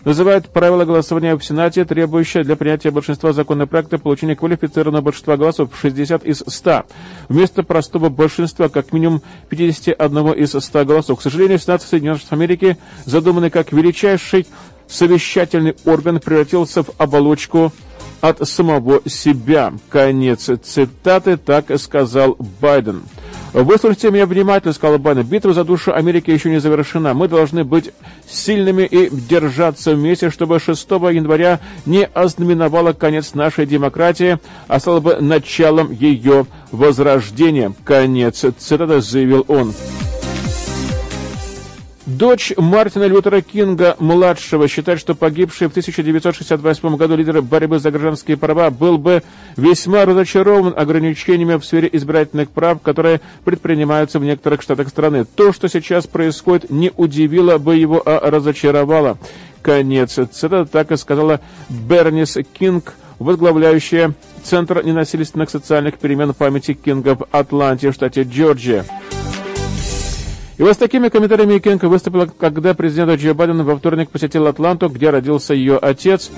[0.06, 6.26] называют правила голосования в Сенате, требующее для принятия большинства законопроекта получения квалифицированного большинства голосов 60
[6.26, 6.86] из 100,
[7.28, 11.20] вместо простого большинства как минимум 51 из 100 голосов.
[11.20, 14.48] К сожалению, Сенат Соединенных Штатов Америки, задуманный как величайший
[14.88, 17.72] совещательный орган, превратился в оболочку
[18.22, 19.74] от самого себя.
[19.90, 23.04] Конец цитаты, так сказал Байден.
[23.54, 25.24] «Выслушайте меня внимательно»,— сказал Байден.
[25.24, 27.14] «Битва за душу Америки еще не завершена.
[27.14, 27.92] Мы должны быть
[28.28, 35.18] сильными и держаться вместе, чтобы 6 января не ознаменовало конец нашей демократии, а стало бы
[35.20, 37.74] началом ее возрождения».
[37.84, 39.74] Конец цитаты заявил он.
[42.18, 48.72] Дочь Мартина Лютера Кинга-младшего считает, что погибший в 1968 году лидер борьбы за гражданские права
[48.72, 49.22] был бы
[49.58, 55.24] весьма разочарован ограничениями в сфере избирательных прав, которые предпринимаются в некоторых штатах страны.
[55.24, 59.20] То, что сейчас происходит, не удивило бы его, а разочаровало.
[59.62, 67.28] Конец цитаты, так и сказала Бернис Кинг, возглавляющая Центр ненасильственных социальных перемен памяти Кинга в
[67.32, 68.84] Атланте, в штате Джорджия.
[70.60, 74.90] И вот с такими комментариями Кенка выступила, когда президент Джо Байден во вторник посетил Атланту,
[74.90, 76.30] где родился ее отец.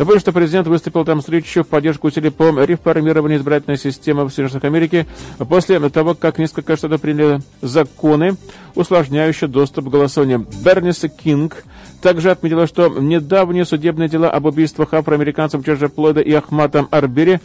[0.00, 4.30] Напомню, что президент выступил там с речью в поддержку усилий по реформированию избирательной системы в
[4.30, 5.06] Соединенных Америки
[5.48, 8.36] после того, как несколько штатов приняли законы,
[8.74, 10.44] усложняющие доступ к голосованию.
[10.64, 11.62] Бернис Кинг
[12.02, 17.38] также отметила, что недавние судебные дела об убийствах афроамериканцев Джорджа Плойда и Ахматом Арбери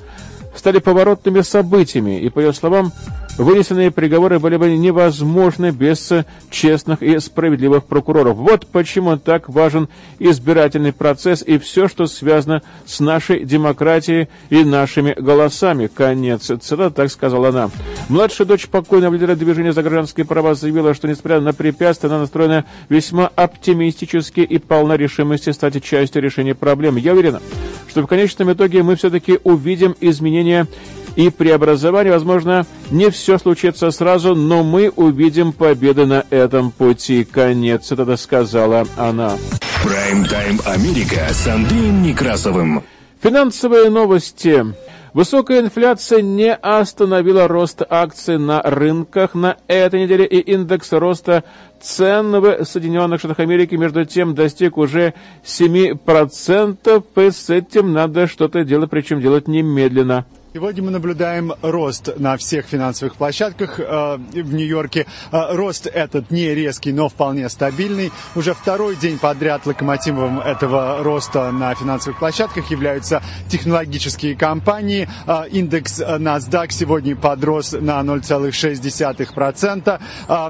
[0.55, 2.91] стали поворотными событиями, и, по ее словам,
[3.37, 6.11] вынесенные приговоры были бы невозможны без
[6.49, 8.37] честных и справедливых прокуроров.
[8.37, 9.89] Вот почему так важен
[10.19, 15.87] избирательный процесс и все, что связано с нашей демократией и нашими голосами.
[15.87, 17.69] Конец цитата, так сказала она.
[18.09, 22.65] Младшая дочь покойного лидера движения за гражданские права заявила, что несмотря на препятствия, она настроена
[22.89, 26.97] весьма оптимистически и полна решимости стать частью решения проблем.
[26.97, 27.41] Я уверена,
[27.89, 30.67] что в конечном итоге мы все-таки увидим изменения
[31.15, 32.13] и преобразование.
[32.13, 37.23] Возможно, не все случится сразу, но мы увидим победы на этом пути.
[37.23, 39.37] Конец, это сказала она.
[39.83, 42.83] Прайм-тайм Америка с Андреем Некрасовым.
[43.21, 44.65] Финансовые новости.
[45.13, 51.43] Высокая инфляция не остановила рост акций на рынках на этой неделе, и индекс роста
[51.79, 55.13] цен в Соединенных Штатах Америки, между тем, достиг уже
[55.45, 60.25] 7%, и с этим надо что-то делать, причем делать немедленно.
[60.55, 65.07] Сегодня мы наблюдаем рост на всех финансовых площадках э, в Нью-Йорке.
[65.31, 68.11] Э, рост этот не резкий, но вполне стабильный.
[68.35, 75.09] Уже второй день подряд локомотивом этого роста на финансовых площадках являются технологические компании.
[75.25, 79.99] Э, индекс NASDAQ сегодня подрос на 0,6%.
[80.27, 80.49] Э,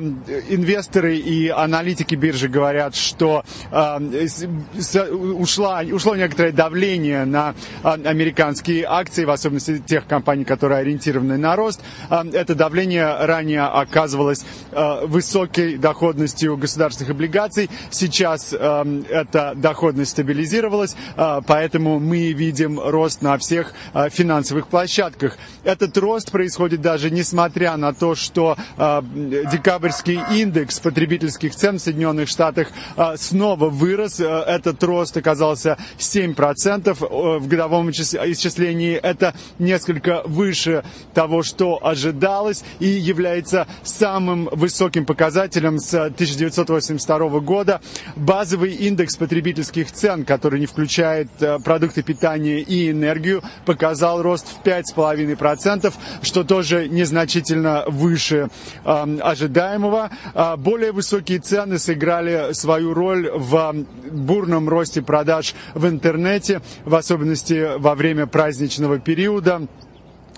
[0.49, 3.99] инвесторы и аналитики биржи говорят, что э,
[5.13, 11.55] ушла, ушло некоторое давление на э, американские акции, в особенности тех компаний, которые ориентированы на
[11.55, 11.79] рост.
[12.09, 17.69] А, это давление ранее оказывалось а, высокой доходностью государственных облигаций.
[17.91, 23.73] Сейчас а, эта доходность стабилизировалась, поэтому мы видим рост на всех
[24.09, 25.37] финансовых площадках.
[25.63, 32.69] Этот рост происходит даже несмотря на то, что декабрьский индекс потребительских цен в Соединенных Штатах
[33.15, 34.19] снова вырос.
[34.19, 38.95] Этот рост оказался 7% в годовом исчислении.
[38.95, 47.81] Это несколько несколько выше того, что ожидалось, и является самым высоким показателем с 1982 года.
[48.15, 54.65] Базовый индекс потребительских цен, который не включает э, продукты питания и энергию, показал рост в
[54.65, 58.49] 5,5%, что тоже незначительно выше
[58.85, 60.11] э, ожидаемого.
[60.33, 63.75] А более высокие цены сыграли свою роль в
[64.11, 69.67] бурном росте продаж в интернете, в особенности во время праздничного периода.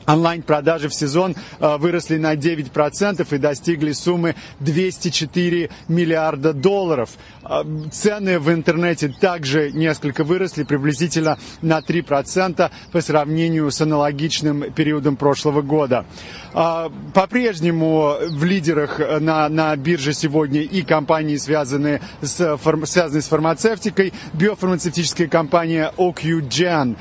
[0.08, 7.10] Онлайн-продажи в сезон э, выросли на 9% и достигли суммы 204 миллиарда долларов.
[7.44, 15.16] Э, цены в интернете также несколько выросли, приблизительно на 3% по сравнению с аналогичным периодом
[15.16, 16.06] прошлого года.
[16.54, 24.14] Э, по-прежнему в лидерах на, на бирже сегодня и компании, связанные с, связанные с фармацевтикой.
[24.34, 26.96] Биофармацевтическая компания OQGen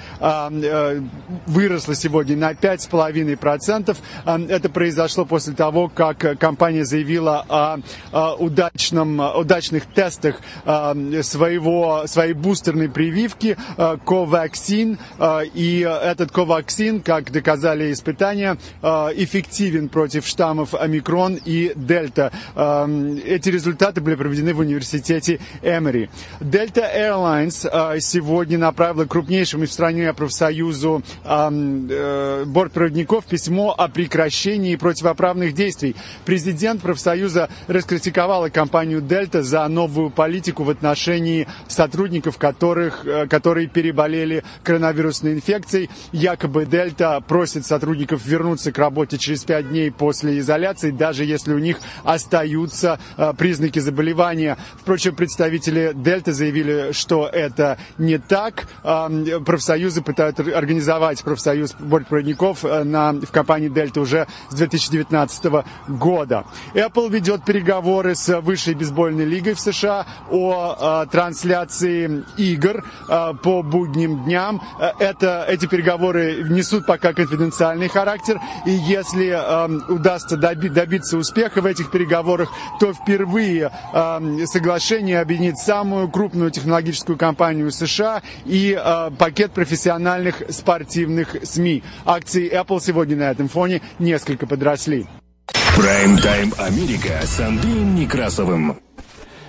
[1.47, 2.93] выросла сегодня на 5,5%.
[2.95, 3.97] 2,5%.
[4.49, 13.57] Это произошло после того, как компания заявила о удачном, удачных тестах своего, своей бустерной прививки
[13.76, 14.99] Covaxin.
[15.55, 22.32] И этот Covaxin, как доказали испытания, эффективен против штаммов омикрон и дельта.
[22.55, 26.09] Эти результаты были проведены в университете Эмери.
[26.40, 35.55] Delta Airlines сегодня направила крупнейшему в стране профсоюзу э, борт проводников письмо о прекращении противоправных
[35.55, 35.97] действий.
[36.26, 44.45] Президент профсоюза раскритиковала компанию «Дельта» за новую политику в отношении сотрудников, которых, э, которые переболели
[44.62, 45.89] коронавирусной инфекцией.
[46.12, 51.59] Якобы «Дельта» просит сотрудников вернуться к работе через пять дней после изоляции, даже если у
[51.59, 54.59] них остаются э, признаки заболевания.
[54.78, 58.66] Впрочем, представители «Дельта» заявили, что это не так.
[58.82, 66.45] Профсоюзы пытаются организовать профсоюз бортпроводников на, в компании Delta уже с 2019 года.
[66.75, 73.62] Apple ведет переговоры с Высшей бейсбольной лигой в США о э, трансляции игр э, по
[73.62, 74.62] будним дням.
[74.99, 81.66] Это, эти переговоры несут пока конфиденциальный характер, и если э, удастся доби добиться успеха в
[81.66, 82.51] этих переговорах,
[82.81, 91.37] то впервые э, соглашение объединит самую крупную технологическую компанию США и э, пакет профессиональных спортивных
[91.43, 91.83] СМИ.
[92.05, 95.07] Акции Apple сегодня на этом фоне несколько подросли.
[95.77, 98.79] Прайм-тайм Америка с Андреем Некрасовым.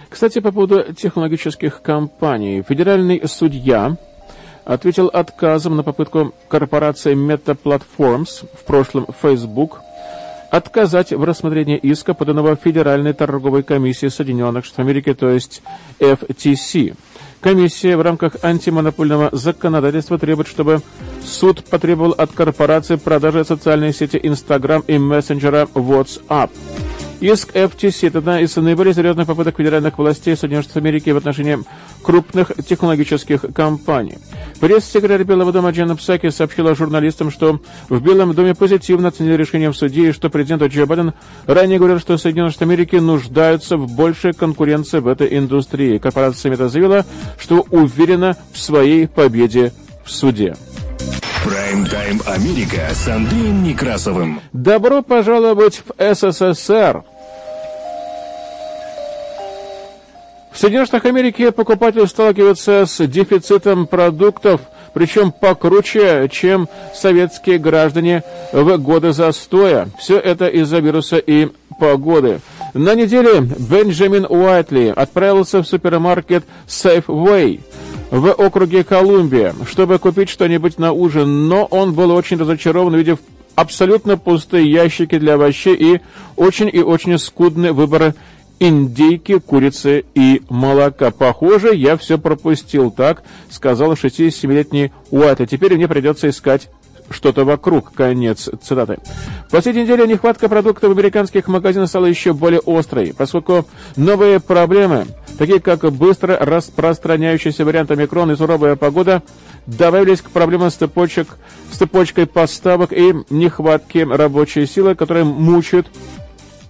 [0.10, 2.64] Кстати, по поводу технологических компаний.
[2.68, 3.98] Федеральный судья
[4.64, 9.82] ответил отказом на попытку корпорации Meta Platforms, в прошлом Facebook,
[10.52, 15.62] отказать в рассмотрении иска, поданного Федеральной торговой комиссии Соединенных Штатов Америки, то есть
[16.00, 16.96] FTC.
[17.46, 20.82] Комиссия в рамках антимонопольного законодательства требует, чтобы
[21.24, 26.50] суд потребовал от корпорации продажи социальной сети Instagram и мессенджера WhatsApp.
[27.20, 31.60] Иск FTC– это одна из наиболее серьезных попыток федеральных властей Соединенных Штатов Америки в отношении
[32.06, 34.20] крупных технологических компаний.
[34.60, 39.76] Пресс-секретарь Белого дома Джанна Псаки сообщила журналистам, что в Белом доме позитивно оценили решение в
[39.76, 41.14] суде и что президент Джо Байден
[41.48, 45.98] ранее говорил, что Соединенные Штаты Америки нуждаются в большей конкуренции в этой индустрии.
[45.98, 47.06] Корпорация Мета заявила,
[47.40, 50.56] что уверена в своей победе в суде.
[51.44, 54.42] Прайм-тайм Америка с Андреем Некрасовым.
[54.54, 57.04] Добро пожаловать в СССР.
[60.56, 64.62] В Соединенных Америки покупатель сталкивается с дефицитом продуктов,
[64.94, 69.90] причем покруче, чем советские граждане в годы застоя.
[70.00, 72.40] Все это из-за вируса и погоды.
[72.74, 77.60] На неделе Бенджамин Уайтли отправился в супермаркет Safeway
[78.10, 83.20] в округе Колумбия, чтобы купить что-нибудь на ужин, но он был очень разочарован, увидев
[83.56, 86.02] абсолютно пустые ящики для овощей и
[86.38, 88.14] очень и очень скудный выбор
[88.60, 91.12] индейки, курицы и молока.
[91.12, 96.70] Похоже, я все пропустил, так сказал 67-летний Уайт, а теперь мне придется искать
[97.10, 97.94] что-то вокруг.
[97.94, 98.98] Конец цитаты.
[99.48, 105.06] В последние недели нехватка продуктов в американских магазинах стала еще более острой, поскольку новые проблемы,
[105.38, 109.22] такие как быстро распространяющийся вариант омикрон и суровая погода,
[109.68, 111.38] добавились к проблемам с, цепочек,
[111.72, 115.88] с цепочкой поставок и нехватки рабочей силы, которые мучают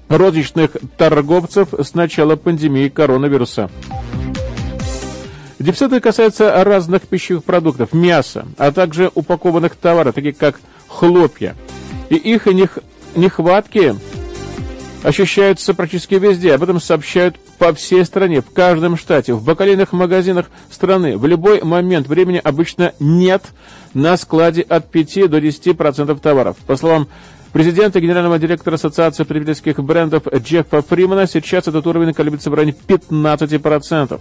[0.09, 3.69] розничных торговцев с начала пандемии коронавируса.
[5.57, 11.55] Дефициты касаются разных пищевых продуктов, мяса, а также упакованных товаров, таких как хлопья.
[12.09, 12.47] И их
[13.15, 13.95] нехватки
[15.03, 16.53] ощущаются практически везде.
[16.53, 21.17] Об этом сообщают по всей стране, в каждом штате, в бакалейных магазинах страны.
[21.17, 23.43] В любой момент времени обычно нет
[23.93, 26.57] на складе от 5 до 10% товаров.
[26.67, 27.07] По словам
[27.55, 34.19] президента генерального директора Ассоциации потребительских брендов Джеффа Фримана, сейчас этот уровень колеблется в районе 15%.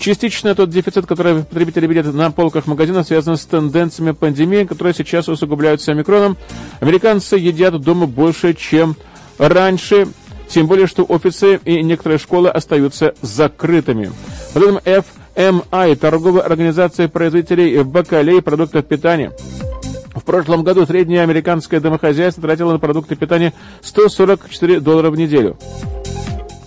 [0.00, 5.28] Частично тот дефицит, который потребители видят на полках магазинов, связан с тенденциями пандемии, которые сейчас
[5.28, 6.36] усугубляются омикроном.
[6.80, 8.96] Американцы едят дома больше, чем
[9.38, 10.08] раньше,
[10.48, 14.10] тем более, что офисы и некоторые школы остаются закрытыми.
[14.52, 19.30] По данным FMI, торговой организации производителей бакалей и продуктов питания,
[20.28, 25.56] прошлом году среднее американское домохозяйство тратило на продукты питания 144 доллара в неделю.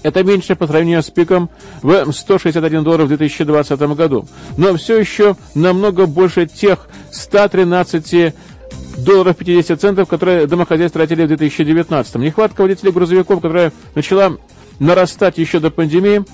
[0.01, 1.47] Это меньше по сравнению с пиком
[1.84, 4.26] в 161 доллар в 2020 году.
[4.57, 8.34] Но все еще намного больше тех 113
[8.97, 12.16] долларов 50 центов, которые домохозяйства тратили в 2019.
[12.16, 14.38] Нехватка водителей грузовиков, которая начала
[14.80, 16.26] нарастать еще до пандемии,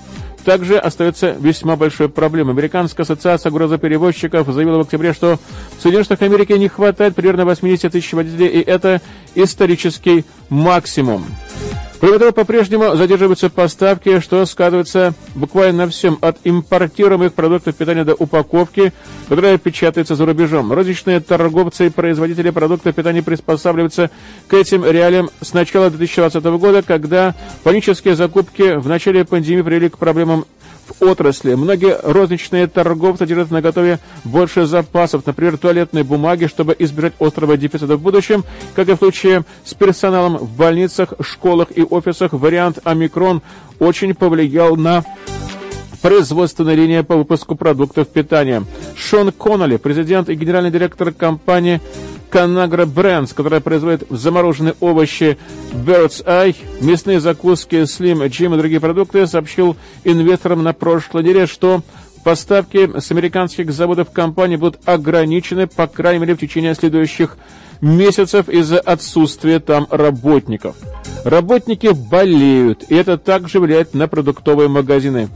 [0.44, 2.54] также остается весьма большой проблемой.
[2.54, 5.38] Американская ассоциация грузоперевозчиков заявила в октябре, что
[5.78, 9.00] в Соединенных Штатах Америки не хватает примерно 80 тысяч водителей, и это
[9.34, 11.24] исторический максимум.
[12.00, 18.14] Кроме того, по-прежнему задерживаются поставки, что сказывается буквально на всем, от импортируемых продуктов питания до
[18.14, 18.92] упаковки,
[19.28, 20.72] которая печатается за рубежом.
[20.72, 24.10] Розничные торговцы и производители продуктов питания приспосабливаются
[24.46, 27.34] к этим реалиям с начала 2020 года, когда
[27.64, 30.44] панические закупки в начале пандемии привели к проблемам
[30.88, 31.54] в отрасли.
[31.54, 37.96] Многие розничные торговцы держат на готове больше запасов, например, туалетной бумаги, чтобы избежать острого дефицита
[37.96, 38.44] в будущем.
[38.74, 43.42] Как и в случае с персоналом в больницах, школах и офисах, вариант «Омикрон»
[43.78, 45.04] очень повлиял на
[46.02, 48.64] производственная линия по выпуску продуктов питания.
[48.96, 51.80] Шон Конноли, президент и генеральный директор компании
[52.30, 55.38] Канагра Брэнс, которая производит замороженные овощи
[55.72, 61.82] Bird's Eye, мясные закуски Slim Jim и другие продукты, сообщил инвесторам на прошлой неделе, что
[62.24, 67.38] поставки с американских заводов компании будут ограничены, по крайней мере, в течение следующих
[67.80, 70.76] месяцев из-за отсутствия там работников.
[71.24, 75.28] Работники болеют, и это также влияет на продуктовые магазины.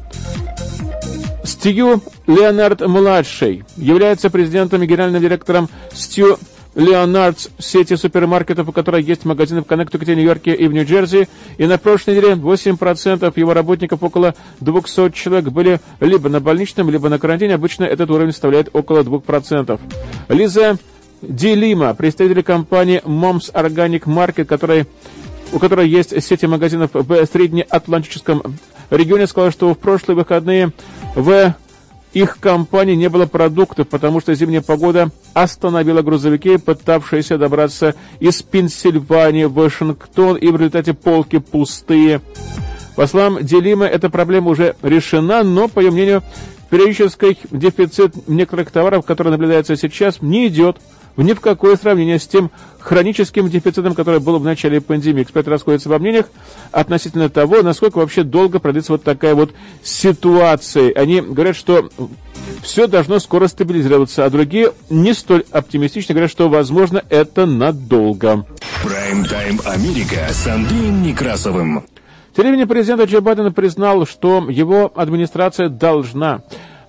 [1.45, 6.39] Стью Леонард-младший является президентом и генеральным директором Стью
[6.75, 11.29] Леонардс сети супермаркетов, у которой есть магазины в Коннектикуте, Нью-Йорке и в Нью-Джерси.
[11.59, 17.09] И на прошлой неделе 8% его работников, около 200 человек, были либо на больничном, либо
[17.09, 17.55] на карантине.
[17.55, 19.81] Обычно этот уровень составляет около 2%.
[20.29, 20.79] Лиза
[21.21, 24.87] Дилима, представитель компании Moms Organic Market, которая,
[25.53, 28.43] у которой есть сети магазинов в Среднеатлантическом
[28.91, 30.73] регионе, сказала, что в прошлые выходные
[31.15, 31.55] в
[32.13, 39.45] их компании не было продуктов, потому что зимняя погода остановила грузовики, пытавшиеся добраться из Пенсильвании
[39.45, 42.21] в Вашингтон, и в результате полки пустые.
[42.97, 46.23] По словам Делима, эта проблема уже решена, но, по ее мнению,
[46.73, 50.79] Периодический дефицит некоторых товаров, который наблюдается сейчас, не идет
[51.17, 55.23] ни в какое сравнение с тем хроническим дефицитом, который был в начале пандемии.
[55.23, 56.27] Эксперты расходятся во мнениях
[56.71, 59.53] относительно того, насколько вообще долго продлится вот такая вот
[59.83, 60.93] ситуация.
[60.95, 61.89] Они говорят, что
[62.63, 68.45] все должно скоро стабилизироваться, а другие не столь оптимистично говорят, что, возможно, это надолго.
[68.83, 71.85] Прайм-тайм Америка с Андреем Некрасовым.
[72.35, 76.43] Телевидение президента Джо Байдена признал, что его администрация должна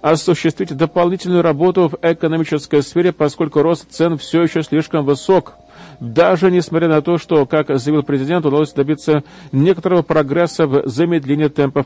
[0.04, 5.56] осуществить дополнительную работу в экономической сфере, поскольку рост цен все еще слишком высок.
[6.00, 11.86] Даже несмотря на то, что, как заявил президент, удалось добиться некоторого прогресса в замедлении темпов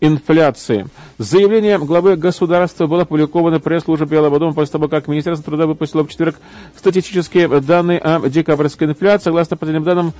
[0.00, 0.86] инфляции.
[1.18, 6.08] Заявление главы государства было опубликовано пресс-службе Белого дома после того, как Министерство труда выпустило в
[6.08, 6.36] четверг
[6.76, 9.24] статистические данные о декабрьской инфляции.
[9.24, 10.12] Согласно последним данным,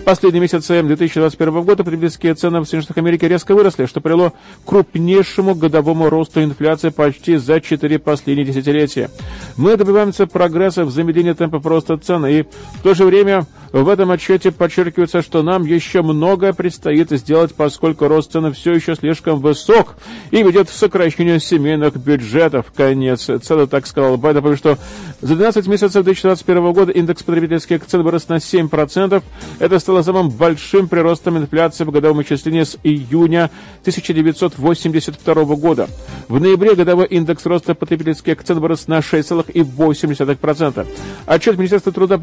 [0.00, 4.34] в последние месяцы 2021 года потребительские цены в Соединенных Америки резко выросли, что привело к
[4.68, 9.10] крупнейшему годовому росту инфляции почти за четыре последние десятилетия.
[9.56, 12.44] Мы добиваемся прогресса в замедлении темпов роста цен, и
[12.80, 18.08] в то же время в этом отчете подчеркивается, что нам еще многое предстоит сделать, поскольку
[18.08, 19.96] рост цен все еще слишком высок
[20.30, 22.72] и ведет к сокращению семейных бюджетов.
[22.74, 24.76] Конец цены, так сказал Байден, что
[25.20, 29.22] за 12 месяцев 2021 года индекс потребительских цен вырос на 7%.
[29.58, 33.50] Это стало самым большим приростом инфляции в годовом исчислении с июня
[33.82, 35.88] 1982 года.
[36.28, 40.86] В ноябре годовой индекс роста потребительских цен вырос на 6,8%.
[41.26, 42.18] Отчет Министерства труда,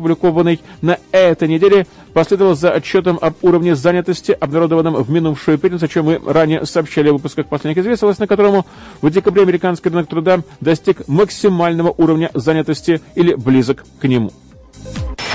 [0.48, 5.88] опубликованный на этой неделе, последовал за отчетом об уровне занятости, обнародованном в минувшую пятницу, о
[5.88, 8.66] чем мы ранее сообщали в выпусках последних известий, на которому
[9.02, 14.32] в декабре американский рынок труда достиг максимального уровня занятости или близок к нему.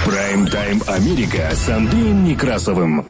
[0.04, 3.06] Прайм-тайм Америка с Андреем Некрасовым.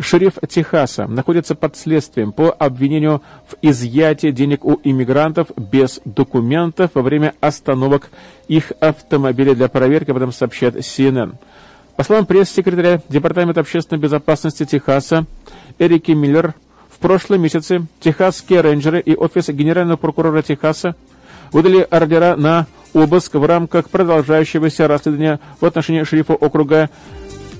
[0.00, 7.02] Шериф Техаса находится под следствием по обвинению в изъятии денег у иммигрантов без документов во
[7.02, 8.10] время остановок
[8.48, 11.34] их автомобиля для проверки, об этом сообщает CNN.
[11.96, 15.26] По словам пресс-секретаря Департамента общественной безопасности Техаса
[15.78, 16.54] Эрики Миллер,
[16.88, 20.94] в прошлом месяце техасские рейнджеры и офис генерального прокурора Техаса
[21.52, 26.90] выдали ордера на обыск в рамках продолжающегося расследования в отношении шерифа округа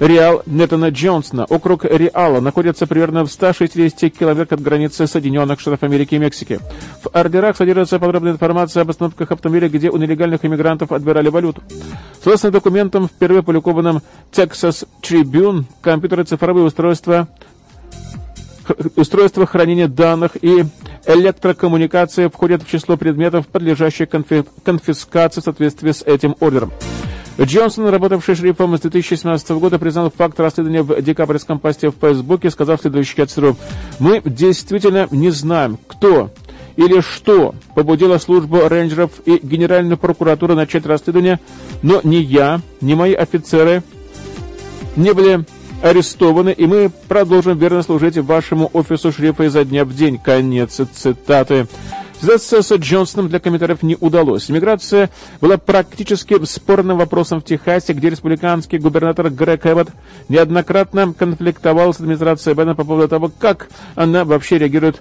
[0.01, 1.45] Реал Нетана Джонсона.
[1.45, 6.59] Округ Реала находится примерно в 160 километрах от границы Соединенных Штатов Америки и Мексики.
[7.03, 11.63] В ордерах содержится подробная информация об остановках автомобиля, где у нелегальных иммигрантов отбирали валюту.
[12.23, 14.01] Согласно документам, впервые опубликованным
[14.33, 17.29] Texas Tribune, компьютеры цифровые устройства
[18.97, 20.65] устройства хранения данных и
[21.07, 26.73] электрокоммуникации входят в число предметов, подлежащих конфи конфискации в соответствии с этим ордером.
[27.43, 32.83] Джонсон, работавший шерифом с 2017 года, признал факт расследования в декабрьском посте в Фейсбуке, сказав
[32.83, 33.57] следующее цитирую.
[33.99, 36.31] «Мы действительно не знаем, кто
[36.77, 41.41] или что побудило службу рейнджеров и Генеральную прокуратуру начать расследование,
[41.83, 43.83] но ни я, ни мои офицеры
[44.97, 45.45] не были
[45.83, 50.19] арестованы, и мы продолжим верно служить вашему офису шерифа изо дня в день».
[50.19, 51.69] Конец цитаты.
[52.21, 54.51] Связаться с Джонсоном для комментариев не удалось.
[54.51, 55.09] Иммиграция
[55.41, 59.89] была практически спорным вопросом в Техасе, где республиканский губернатор Грег Эббот
[60.29, 65.01] неоднократно конфликтовал с администрацией Байдена по поводу того, как она вообще реагирует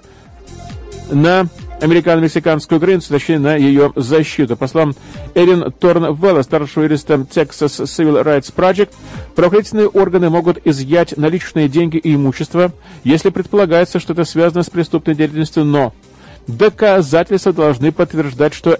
[1.10, 1.48] на
[1.82, 4.56] американо-мексиканскую границу, точнее, на ее защиту.
[4.56, 4.94] По словам
[5.34, 8.90] Эрин Торнвелла, старшего юриста Texas Civil Rights Project,
[9.34, 12.72] правоохранительные органы могут изъять наличные деньги и имущество,
[13.04, 15.92] если предполагается, что это связано с преступной деятельностью, но
[16.56, 18.78] доказательства должны подтверждать, что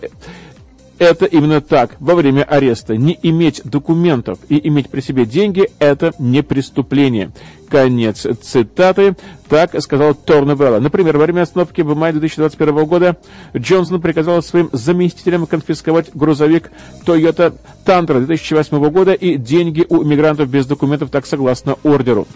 [1.01, 2.95] это именно так во время ареста.
[2.95, 7.33] Не иметь документов и иметь при себе деньги– это не преступление.
[7.71, 9.17] Конец цитаты.
[9.49, 10.79] Так сказал Торневелла.
[10.79, 13.17] Например, во время остановки в мае 2021 года
[13.57, 16.71] Джонсон приказал своим заместителям конфисковать грузовик
[17.07, 17.55] Toyota
[17.87, 22.29] Tundra 2008 года и деньги у иммигрантов без документов, так согласно ордеру.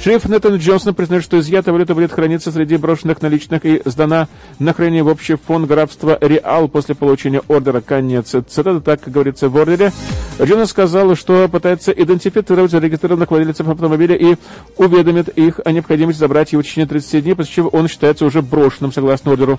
[0.00, 4.28] Шериф Нэтан Джонсон признает, что изъятая валюта будет храниться среди брошенных наличных и сдана
[4.58, 7.80] на хранение в общий фонд графства Реал после получения ордера.
[7.80, 9.92] Конец цитаты, так говорится в ордере.
[10.38, 14.36] Джонсон сказал, что пытается идентифицировать зарегистрированных владельцев автомобиля и
[14.76, 18.42] уведомит их о необходимости забрать его в течение 30 дней, после чего он считается уже
[18.42, 19.58] брошенным согласно ордеру.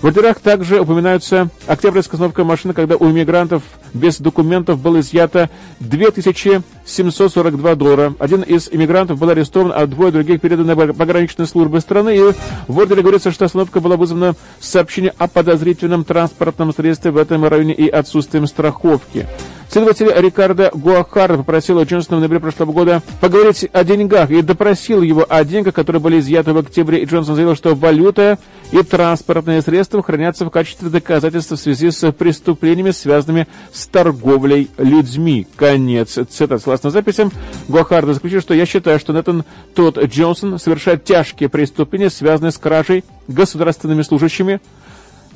[0.00, 7.74] В ордерах также упоминаются октябрьская остановка машины, когда у иммигрантов без документов было изъято 2742
[7.74, 8.14] доллара.
[8.20, 12.16] Один из иммигрантов был арестован, а двое других переданы пограничной службе страны.
[12.16, 12.22] И
[12.68, 17.74] в ордере говорится, что остановка была вызвана сообщением о подозрительном транспортном средстве в этом районе
[17.74, 19.26] и отсутствием страховки.
[19.70, 25.26] Следователь Рикардо Гуахар попросил Джонсона в ноябре прошлого года поговорить о деньгах и допросил его
[25.28, 27.02] о деньгах, которые были изъяты в октябре.
[27.02, 28.38] И Джонсон заявил, что валюта
[28.72, 35.46] и транспортные средства хранятся в качестве доказательств в связи с преступлениями, связанными с торговлей людьми.
[35.56, 36.60] Конец цитат.
[36.60, 37.30] Согласно записям,
[37.68, 39.44] Гуахарда заключил, что я считаю, что Нэтан
[39.74, 44.60] Тодд Джонсон совершает тяжкие преступления, связанные с кражей государственными служащими,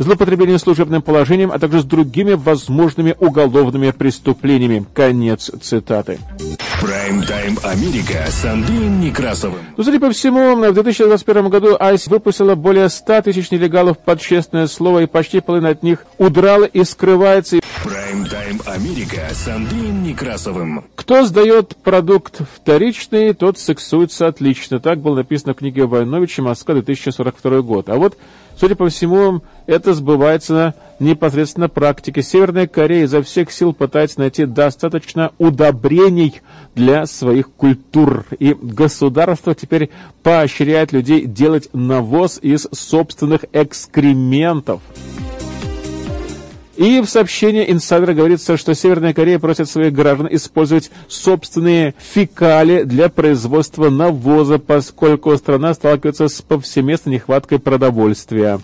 [0.02, 4.84] злоупотреблением служебным положением, а также с другими возможными уголовными преступлениями.
[4.94, 6.18] Конец цитаты.
[6.80, 9.60] Прайм-тайм Америка с Андреем Некрасовым.
[9.76, 14.66] Ну, судя по всему, в 2021 году ICE выпустила более 100 тысяч нелегалов под честное
[14.66, 17.60] слово, и почти половина от них удрала и скрывается.
[17.84, 20.84] Прайм-тайм Америка с Андреем Некрасовым.
[20.96, 24.80] Кто сдает продукт вторичный, тот сексуется отлично.
[24.80, 27.88] Так было написано в книге Войновича «Москва, 2042 год».
[27.88, 28.16] А вот
[28.62, 32.22] Судя по всему, это сбывается непосредственно практике.
[32.22, 36.42] Северная Корея изо всех сил пытается найти достаточно удобрений
[36.76, 38.24] для своих культур.
[38.38, 39.90] И государство теперь
[40.22, 44.80] поощряет людей делать навоз из собственных экскрементов.
[46.76, 53.10] И в сообщении инсайдера говорится, что Северная Корея просит своих граждан использовать собственные фекали для
[53.10, 58.58] производства навоза, поскольку страна сталкивается с повсеместной нехваткой продовольствия.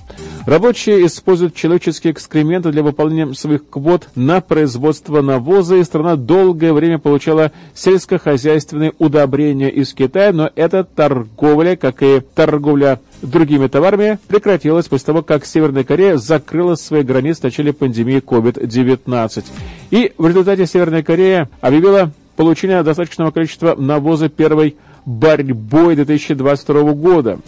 [0.46, 6.98] Рабочие используют человеческие экскременты для выполнения своих квот на производство навоза, и страна долгое время
[6.98, 15.06] получала сельскохозяйственные удобрения из Китая, но эта торговля, как и торговля другими товарами, прекратилась после
[15.06, 19.44] того, как Северная Корея закрыла свои границы в начале пандемии COVID-19.
[19.90, 27.38] И в результате Северная Корея объявила получение достаточного количества навоза первой борьбой 2022 года.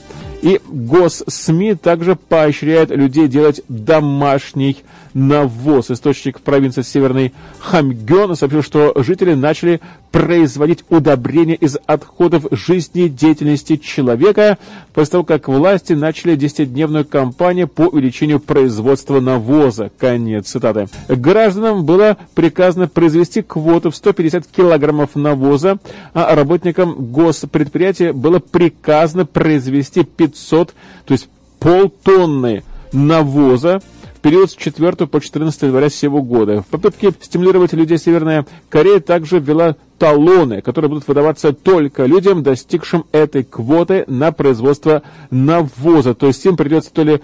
[0.42, 4.78] И госсми также поощряет людей делать домашний
[5.14, 5.90] навоз.
[5.90, 9.80] Источник провинции Северный Хамгён сообщил, что жители начали
[10.10, 14.58] производить удобрения из отходов жизнедеятельности человека
[14.92, 19.90] после того, как власти начали десятидневную кампанию по увеличению производства навоза.
[19.98, 20.88] Конец цитаты.
[21.08, 25.78] Гражданам было приказано произвести квоту в 150 килограммов навоза,
[26.12, 30.74] а работникам госпредприятия было приказано произвести 500,
[31.04, 31.28] то есть
[31.58, 32.62] полтонны
[32.92, 33.80] навоза
[34.16, 36.62] в период с 4 по 14 января сего года.
[36.62, 43.04] В попытке стимулировать людей Северная Корея также ввела талоны, которые будут выдаваться только людям, достигшим
[43.12, 46.14] этой квоты на производство навоза.
[46.14, 47.20] То есть им придется то ли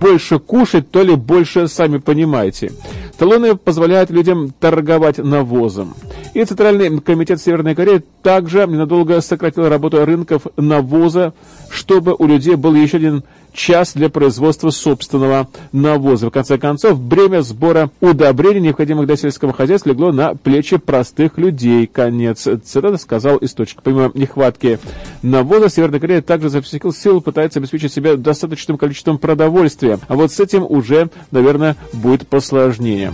[0.00, 2.72] больше кушать, то ли больше, сами понимаете.
[3.18, 5.94] Талоны позволяют людям торговать навозом.
[6.34, 11.32] И Центральный комитет Северной Кореи также ненадолго сократил работу рынков навоза,
[11.68, 16.28] чтобы у людей был еще один час для производства собственного навоза.
[16.28, 21.86] В конце концов, бремя сбора удобрений, необходимых для сельского хозяйства, легло на плечи простых людей.
[21.86, 23.82] Конец цитаты сказал источник.
[23.82, 24.78] Помимо нехватки
[25.22, 29.98] навоза, Северная Корея также за всех сил пытается обеспечить себя достаточным количеством продовольствия.
[30.08, 33.12] А вот с этим уже, наверное, будет посложнее.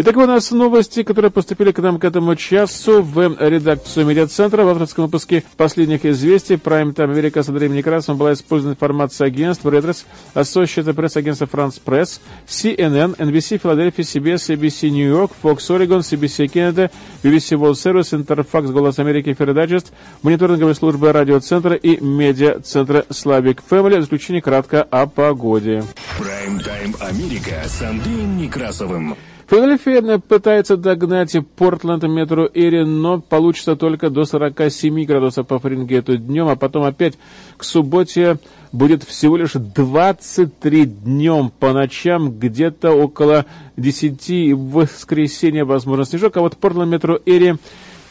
[0.00, 4.62] Итак, у нас новости, которые поступили к нам к этому часу в редакцию медиацентра.
[4.62, 9.66] В авторском выпуске последних известий Prime Time Америка с Андреем Некрасовым была использована информация агентств
[9.66, 10.04] Reuters,
[10.36, 16.46] Associated Press, агентство France Press, CNN, NBC, Филадельфия, CBS, ABC New York, Fox Oregon, CBC
[16.46, 16.92] Canada,
[17.24, 19.92] BBC World Service, Interfax, Голос Америки, Фердайджест,
[20.22, 23.98] мониторинговые службы радиоцентра и медиацентра Slavic Family.
[23.98, 25.82] В заключение кратко о погоде.
[26.20, 29.16] Prime Time Америка с Андреем Некрасовым.
[29.48, 36.48] Филадельфия пытается догнать Портленд метро Эри, но получится только до 47 градусов по Фаренгейту днем,
[36.48, 37.14] а потом опять
[37.56, 38.38] к субботе
[38.72, 43.46] будет всего лишь 23 днем по ночам, где-то около
[43.78, 47.56] 10 и в воскресенье возможно снежок, а вот Портленд метро Эри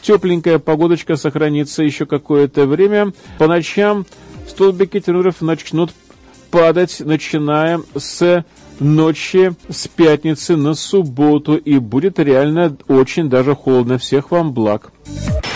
[0.02, 3.12] тепленькая погодочка сохранится еще какое-то время.
[3.38, 4.06] По ночам
[4.48, 5.92] столбики термометров начнут
[6.50, 8.44] падать, начиная с
[8.80, 13.98] ночи с пятницы на субботу, и будет реально очень даже холодно.
[13.98, 14.92] Всех вам благ.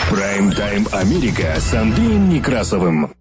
[0.09, 3.13] Прайм-тайм Америка с Андреем Некрасовым.